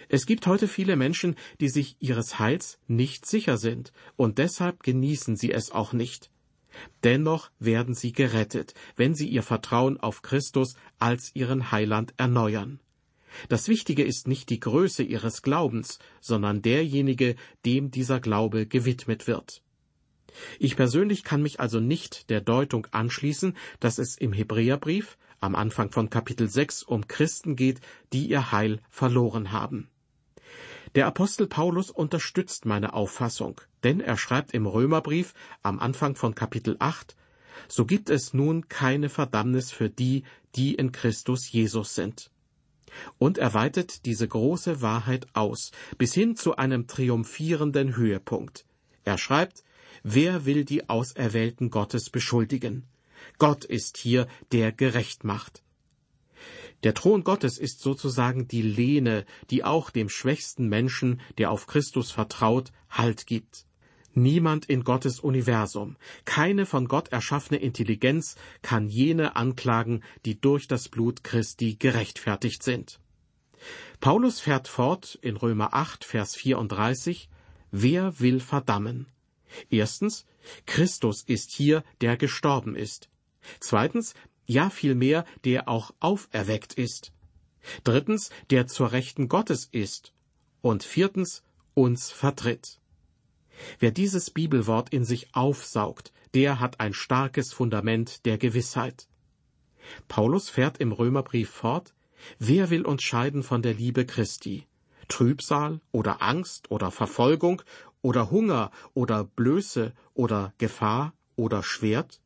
Es 0.09 0.27
gibt 0.27 0.47
heute 0.47 0.69
viele 0.69 0.97
Menschen, 0.97 1.35
die 1.61 1.69
sich 1.69 1.97
ihres 1.99 2.39
Heils 2.39 2.79
nicht 2.87 3.27
sicher 3.27 3.57
sind, 3.57 3.93
und 4.17 4.39
deshalb 4.39 4.83
genießen 4.83 5.37
sie 5.37 5.53
es 5.53 5.71
auch 5.71 5.93
nicht. 5.93 6.31
Dennoch 7.03 7.51
werden 7.59 7.95
sie 7.95 8.13
gerettet, 8.13 8.75
wenn 8.97 9.15
sie 9.15 9.29
ihr 9.29 9.43
Vertrauen 9.43 9.99
auf 9.99 10.23
Christus 10.23 10.75
als 10.99 11.35
ihren 11.35 11.71
Heiland 11.73 12.15
erneuern. 12.17 12.81
Das 13.49 13.69
Wichtige 13.69 14.05
ist 14.05 14.29
nicht 14.29 14.49
die 14.51 14.61
Größe 14.61 15.03
ihres 15.03 15.43
Glaubens, 15.43 15.99
sondern 16.21 16.63
derjenige, 16.63 17.37
dem 17.65 17.91
dieser 17.91 18.21
Glaube 18.21 18.67
gewidmet 18.67 19.27
wird. 19.27 19.63
Ich 20.59 20.77
persönlich 20.77 21.25
kann 21.25 21.43
mich 21.43 21.61
also 21.61 21.81
nicht 21.81 22.31
der 22.31 22.41
Deutung 22.41 22.87
anschließen, 22.91 23.57
dass 23.81 23.99
es 23.99 24.17
im 24.17 24.33
Hebräerbrief 24.33 25.17
am 25.41 25.55
Anfang 25.55 25.91
von 25.91 26.11
Kapitel 26.11 26.49
6 26.49 26.83
um 26.83 27.07
Christen 27.07 27.55
geht, 27.55 27.81
die 28.13 28.27
ihr 28.27 28.51
Heil 28.51 28.81
verloren 28.89 29.53
haben. 29.53 29.91
Der 30.94 31.09
Apostel 31.09 31.48
Paulus 31.48 31.90
unterstützt 31.90 32.66
meine 32.66 32.92
Auffassung, 32.92 33.61
denn 33.83 34.00
er 34.00 34.16
schreibt 34.16 34.54
im 34.54 34.66
Römerbrief 34.66 35.35
am 35.62 35.80
Anfang 35.80 36.14
von 36.14 36.37
Kapitel 36.37 36.76
8, 36.78 37.16
so 37.68 37.85
gibt 37.85 38.11
es 38.11 38.33
nun 38.33 38.68
keine 38.68 39.09
Verdammnis 39.09 39.72
für 39.72 39.90
die, 39.90 40.22
die 40.54 40.74
in 40.74 40.92
Christus 40.92 41.50
Jesus 41.50 41.96
sind. 41.96 42.30
Und 43.18 43.38
er 43.38 43.54
weitet 43.54 44.07
diese 44.07 44.28
große 44.28 44.83
Wahrheit 44.83 45.26
aus, 45.33 45.72
bis 45.98 46.14
hin 46.14 46.37
zu 46.37 46.57
einem 46.57 46.87
triumphierenden 46.87 47.96
Höhepunkt. 47.96 48.64
Er 49.04 49.18
schreibt, 49.18 49.64
Wer 50.04 50.44
will 50.44 50.64
die 50.64 50.88
Auserwählten 50.88 51.70
Gottes 51.70 52.11
beschuldigen? 52.11 52.85
Gott 53.38 53.64
ist 53.64 53.96
hier, 53.96 54.28
der 54.52 54.70
gerecht 54.70 55.24
macht. 55.24 55.63
Der 56.85 56.92
Thron 56.92 57.25
Gottes 57.25 57.59
ist 57.59 57.81
sozusagen 57.81 58.47
die 58.47 58.61
Lehne, 58.61 59.25
die 59.51 59.64
auch 59.64 59.90
dem 59.90 60.11
schwächsten 60.11 60.68
Menschen, 60.68 61.20
der 61.38 61.51
auf 61.51 61.66
Christus 61.66 62.12
vertraut, 62.12 62.73
Halt 62.90 63.27
gibt. 63.27 63.66
Niemand 64.12 64.66
in 64.66 64.85
Gottes 64.85 65.18
Universum, 65.18 65.97
keine 66.25 66.66
von 66.66 66.87
Gott 66.87 67.09
erschaffene 67.09 67.59
Intelligenz 67.59 68.37
kann 68.62 68.88
jene 68.88 69.35
anklagen, 69.35 70.05
die 70.25 70.40
durch 70.40 70.68
das 70.68 70.88
Blut 70.88 71.25
Christi 71.25 71.75
gerechtfertigt 71.75 72.62
sind. 72.62 73.01
Paulus 73.99 74.40
fährt 74.40 74.68
fort 74.68 75.18
in 75.23 75.37
Römer 75.37 75.75
8, 75.75 76.05
Vers 76.05 76.37
34, 76.37 77.29
Wer 77.73 78.20
will 78.20 78.38
verdammen? 78.38 79.07
Erstens, 79.70 80.27
Christus 80.66 81.25
ist 81.27 81.51
hier, 81.51 81.83
der 82.03 82.16
gestorben 82.16 82.77
ist. 82.77 83.09
Zweitens, 83.59 84.14
ja 84.46 84.70
vielmehr, 84.70 85.24
der 85.44 85.68
auch 85.68 85.92
auferweckt 86.00 86.74
ist. 86.74 87.12
Drittens, 87.83 88.30
der 88.50 88.66
zur 88.66 88.92
Rechten 88.92 89.28
Gottes 89.28 89.68
ist. 89.70 90.12
Und 90.61 90.83
viertens, 90.83 91.42
uns 91.74 92.11
vertritt. 92.11 92.80
Wer 93.78 93.90
dieses 93.90 94.30
Bibelwort 94.30 94.92
in 94.92 95.04
sich 95.04 95.35
aufsaugt, 95.35 96.12
der 96.35 96.61
hat 96.61 96.80
ein 96.80 96.92
starkes 96.92 97.52
Fundament 97.52 98.24
der 98.26 98.38
Gewissheit. 98.38 99.09
Paulus 100.09 100.48
fährt 100.48 100.78
im 100.78 100.92
Römerbrief 100.92 101.50
fort, 101.50 101.94
Wer 102.38 102.70
will 102.70 102.87
uns 102.87 103.02
scheiden 103.02 103.42
von 103.42 103.62
der 103.62 103.74
Liebe 103.74 104.07
Christi? 104.07 104.66
Trübsal 105.09 105.80
oder 105.92 106.22
Angst 106.22 106.70
oder 106.70 106.90
Verfolgung 106.90 107.62
oder 108.00 108.30
Hunger 108.30 108.70
oder 108.94 109.24
Blöße 109.24 109.92
oder 110.14 110.54
Gefahr 110.59 111.12
oder 111.37 111.62
Schwert? 111.62 112.20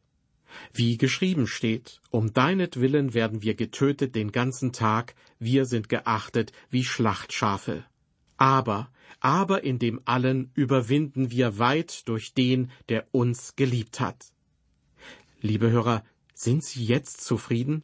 Wie 0.72 0.96
geschrieben 0.96 1.46
steht, 1.46 2.00
um 2.10 2.32
deinetwillen 2.32 3.14
werden 3.14 3.42
wir 3.42 3.54
getötet 3.54 4.14
den 4.14 4.32
ganzen 4.32 4.72
Tag, 4.72 5.14
wir 5.38 5.64
sind 5.64 5.88
geachtet 5.88 6.52
wie 6.70 6.84
Schlachtschafe. 6.84 7.84
Aber, 8.36 8.90
aber 9.20 9.64
in 9.64 9.78
dem 9.78 10.00
allen 10.04 10.50
überwinden 10.54 11.30
wir 11.30 11.58
weit 11.58 12.08
durch 12.08 12.34
den, 12.34 12.70
der 12.88 13.06
uns 13.12 13.56
geliebt 13.56 14.00
hat. 14.00 14.32
Liebe 15.40 15.70
Hörer, 15.70 16.04
sind 16.34 16.64
Sie 16.64 16.84
jetzt 16.84 17.20
zufrieden? 17.22 17.82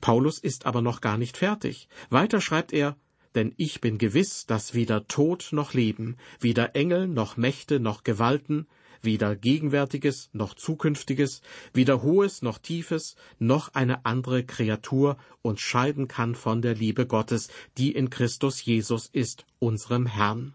Paulus 0.00 0.38
ist 0.38 0.66
aber 0.66 0.82
noch 0.82 1.00
gar 1.00 1.18
nicht 1.18 1.36
fertig. 1.36 1.88
Weiter 2.10 2.40
schreibt 2.40 2.72
er, 2.72 2.96
denn 3.34 3.52
ich 3.58 3.82
bin 3.82 3.98
gewiss, 3.98 4.46
dass 4.46 4.74
weder 4.74 5.06
Tod 5.06 5.48
noch 5.52 5.74
Leben, 5.74 6.16
weder 6.40 6.74
Engel 6.74 7.06
noch 7.06 7.36
Mächte 7.36 7.78
noch 7.80 8.02
Gewalten, 8.02 8.66
weder 9.06 9.34
Gegenwärtiges 9.34 10.28
noch 10.34 10.52
Zukünftiges, 10.52 11.40
weder 11.72 12.02
Hohes 12.02 12.42
noch 12.42 12.58
Tiefes, 12.58 13.16
noch 13.38 13.74
eine 13.74 14.04
andere 14.04 14.44
Kreatur 14.44 15.16
uns 15.40 15.62
scheiden 15.62 16.08
kann 16.08 16.34
von 16.34 16.60
der 16.60 16.74
Liebe 16.74 17.06
Gottes, 17.06 17.48
die 17.78 17.92
in 17.92 18.10
Christus 18.10 18.62
Jesus 18.62 19.06
ist, 19.06 19.46
unserem 19.58 20.04
Herrn. 20.04 20.54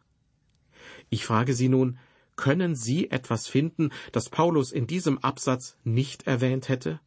Ich 1.10 1.26
frage 1.26 1.56
Sie 1.56 1.70
nun, 1.70 1.98
können 2.36 2.76
Sie 2.76 3.10
etwas 3.10 3.48
finden, 3.48 3.90
das 4.12 4.30
Paulus 4.30 4.72
in 4.72 4.86
diesem 4.86 5.18
Absatz 5.18 5.78
nicht 5.84 6.28
erwähnt 6.28 6.70
hätte? 6.70 7.00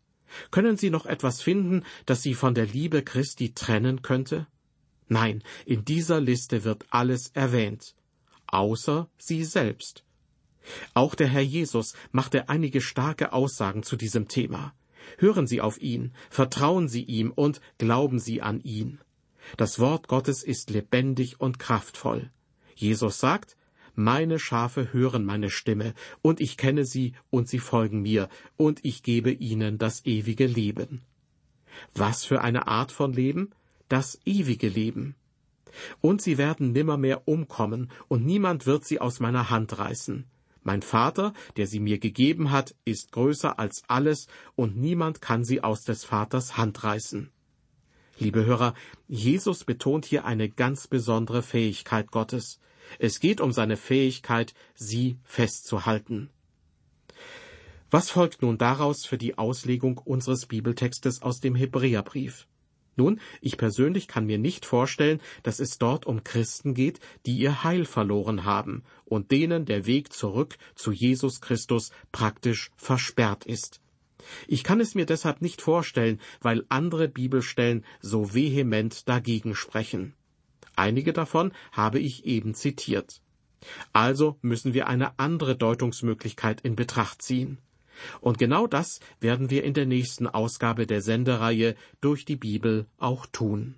Können 0.51 0.77
Sie 0.77 0.91
noch 0.91 1.07
etwas 1.07 1.41
finden, 1.41 1.85
das 2.07 2.23
Sie 2.23 2.35
von 2.35 2.55
der 2.55 2.67
Liebe 2.67 3.03
Christi 3.03 3.55
trennen 3.55 4.03
könnte? 4.03 4.49
Nein, 5.09 5.43
in 5.67 5.85
dieser 5.85 6.21
Liste 6.21 6.65
wird 6.65 6.87
alles 6.91 7.29
erwähnt, 7.35 7.95
außer 8.47 9.09
sie 9.19 9.45
selbst. 9.45 10.05
Auch 10.95 11.15
der 11.15 11.29
Herr 11.29 11.43
Jesus 11.43 11.95
machte 12.13 12.49
einige 12.49 12.81
starke 12.81 13.33
Aussagen 13.33 13.83
zu 13.83 13.97
diesem 13.97 14.29
Thema. 14.29 14.75
Hören 15.19 15.47
Sie 15.47 15.61
auf 15.61 15.81
ihn, 15.81 16.13
vertrauen 16.31 16.89
Sie 16.89 17.03
ihm 17.03 17.31
und 17.31 17.61
glauben 17.79 18.19
Sie 18.19 18.41
an 18.41 18.61
ihn. 18.61 18.99
Das 19.57 19.79
Wort 19.79 20.09
Gottes 20.09 20.43
ist 20.43 20.71
lebendig 20.71 21.41
und 21.41 21.59
kraftvoll. 21.59 22.31
Jesus 22.75 23.19
sagt, 23.19 23.57
meine 23.95 24.39
Schafe 24.39 24.93
hören 24.93 25.25
meine 25.25 25.51
Stimme, 25.51 25.95
und 26.23 26.41
ich 26.41 26.57
kenne 26.57 26.85
sie, 26.85 27.13
und 27.31 27.49
sie 27.49 27.61
folgen 27.61 28.03
mir, 28.03 28.29
und 28.57 28.85
ich 28.85 29.05
gebe 29.05 29.31
ihnen 29.31 29.79
das 29.79 30.05
ewige 30.05 30.47
Leben. 30.47 31.03
Was 31.95 32.25
für 32.25 32.41
eine 32.41 32.67
Art 32.67 32.91
von 32.91 33.13
Leben? 33.13 33.53
das 33.89 34.19
ewige 34.25 34.69
Leben. 34.69 35.15
Und 36.01 36.23
sie 36.23 36.39
werden 36.39 36.73
nimmermehr 36.73 37.27
umkommen, 37.27 37.91
und 38.09 38.25
niemand 38.25 38.67
wird 38.67 38.85
sie 38.85 39.01
aus 39.01 39.21
meiner 39.21 39.51
Hand 39.51 39.79
reißen. 39.79 40.25
Mein 40.65 40.81
Vater, 40.81 41.35
der 41.57 41.67
sie 41.67 41.79
mir 41.79 41.99
gegeben 41.99 42.51
hat, 42.51 42.75
ist 42.87 43.13
größer 43.13 43.59
als 43.59 43.83
alles, 43.87 44.27
und 44.57 44.77
niemand 44.77 45.21
kann 45.21 45.45
sie 45.45 45.63
aus 45.63 45.85
des 45.85 46.05
Vaters 46.05 46.57
Hand 46.57 46.83
reißen. 46.83 47.31
Liebe 48.19 48.47
Hörer, 48.47 48.75
Jesus 49.07 49.65
betont 49.65 50.07
hier 50.07 50.25
eine 50.25 50.49
ganz 50.49 50.89
besondere 50.89 51.43
Fähigkeit 51.43 52.11
Gottes. 52.11 52.61
Es 52.99 53.21
geht 53.21 53.43
um 53.43 53.53
seine 53.53 53.77
Fähigkeit, 53.77 54.55
sie 54.75 55.19
festzuhalten. 55.23 56.31
Was 57.91 58.11
folgt 58.11 58.41
nun 58.41 58.57
daraus 58.57 59.05
für 59.05 59.19
die 59.19 59.37
Auslegung 59.37 59.99
unseres 59.99 60.47
Bibeltextes 60.47 61.21
aus 61.21 61.41
dem 61.41 61.55
Hebräerbrief? 61.55 62.47
Nun, 62.97 63.21
ich 63.41 63.57
persönlich 63.57 64.09
kann 64.09 64.27
mir 64.27 64.39
nicht 64.39 64.67
vorstellen, 64.67 65.21
dass 65.43 65.61
es 65.61 65.79
dort 65.79 66.07
um 66.07 66.23
Christen 66.23 66.75
geht, 66.75 67.01
die 67.27 67.37
ihr 67.37 67.65
Heil 67.65 67.85
verloren 67.85 68.45
haben 68.45 68.85
und 69.05 69.31
denen 69.31 69.65
der 69.65 69.87
Weg 69.87 70.13
zurück 70.13 70.57
zu 70.75 70.93
Jesus 70.93 71.41
Christus 71.41 71.91
praktisch 72.13 72.71
versperrt 72.77 73.47
ist. 73.47 73.81
Ich 74.47 74.65
kann 74.65 74.81
es 74.81 74.95
mir 74.95 75.07
deshalb 75.07 75.43
nicht 75.43 75.61
vorstellen, 75.61 76.21
weil 76.41 76.65
andere 76.69 77.09
Bibelstellen 77.09 77.85
so 78.01 78.35
vehement 78.35 79.09
dagegen 79.09 79.55
sprechen. 79.55 80.15
Einige 80.77 81.13
davon 81.13 81.53
habe 81.73 81.99
ich 81.99 82.25
eben 82.25 82.55
zitiert. 82.55 83.21
Also 83.93 84.39
müssen 84.43 84.75
wir 84.75 84.89
eine 84.89 85.19
andere 85.19 85.57
Deutungsmöglichkeit 85.57 86.61
in 86.63 86.77
Betracht 86.77 87.23
ziehen. 87.23 87.59
Und 88.21 88.39
genau 88.39 88.67
das 88.67 89.01
werden 89.21 89.51
wir 89.51 89.65
in 89.65 89.75
der 89.75 89.87
nächsten 89.87 90.27
Ausgabe 90.27 90.87
der 90.87 91.03
Sendereihe 91.03 91.75
durch 92.01 92.25
die 92.25 92.37
Bibel 92.37 92.87
auch 92.99 93.27
tun. 93.27 93.77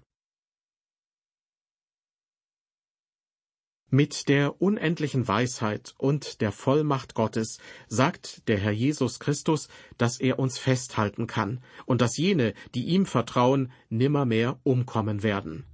Mit 3.88 4.28
der 4.28 4.60
unendlichen 4.60 5.28
Weisheit 5.28 5.94
und 5.96 6.40
der 6.40 6.50
Vollmacht 6.50 7.14
Gottes 7.14 7.58
sagt 7.86 8.48
der 8.48 8.58
Herr 8.58 8.72
Jesus 8.72 9.20
Christus, 9.20 9.68
dass 9.96 10.18
er 10.18 10.40
uns 10.40 10.58
festhalten 10.58 11.28
kann 11.28 11.62
und 11.84 12.00
dass 12.00 12.16
jene, 12.16 12.52
die 12.74 12.86
ihm 12.86 13.06
vertrauen, 13.06 13.70
nimmermehr 13.88 14.58
umkommen 14.64 15.22
werden. 15.22 15.66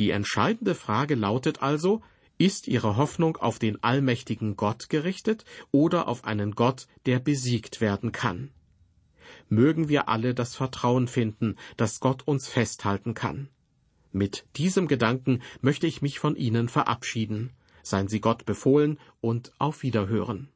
Die 0.00 0.10
entscheidende 0.10 0.74
Frage 0.74 1.14
lautet 1.14 1.62
also, 1.62 2.02
ist 2.38 2.68
ihre 2.68 2.96
Hoffnung 2.96 3.36
auf 3.36 3.58
den 3.58 3.82
allmächtigen 3.82 4.56
Gott 4.56 4.88
gerichtet 4.88 5.44
oder 5.70 6.08
auf 6.08 6.24
einen 6.24 6.52
Gott, 6.52 6.86
der 7.06 7.18
besiegt 7.18 7.80
werden 7.80 8.12
kann? 8.12 8.50
Mögen 9.48 9.88
wir 9.88 10.08
alle 10.08 10.34
das 10.34 10.54
Vertrauen 10.54 11.08
finden, 11.08 11.56
dass 11.76 12.00
Gott 12.00 12.26
uns 12.26 12.48
festhalten 12.48 13.14
kann. 13.14 13.48
Mit 14.12 14.46
diesem 14.56 14.86
Gedanken 14.86 15.42
möchte 15.60 15.86
ich 15.86 16.02
mich 16.02 16.18
von 16.18 16.36
Ihnen 16.36 16.68
verabschieden. 16.68 17.50
Seien 17.82 18.08
Sie 18.08 18.20
Gott 18.20 18.46
befohlen 18.46 18.98
und 19.20 19.52
auf 19.58 19.82
Wiederhören. 19.82 20.48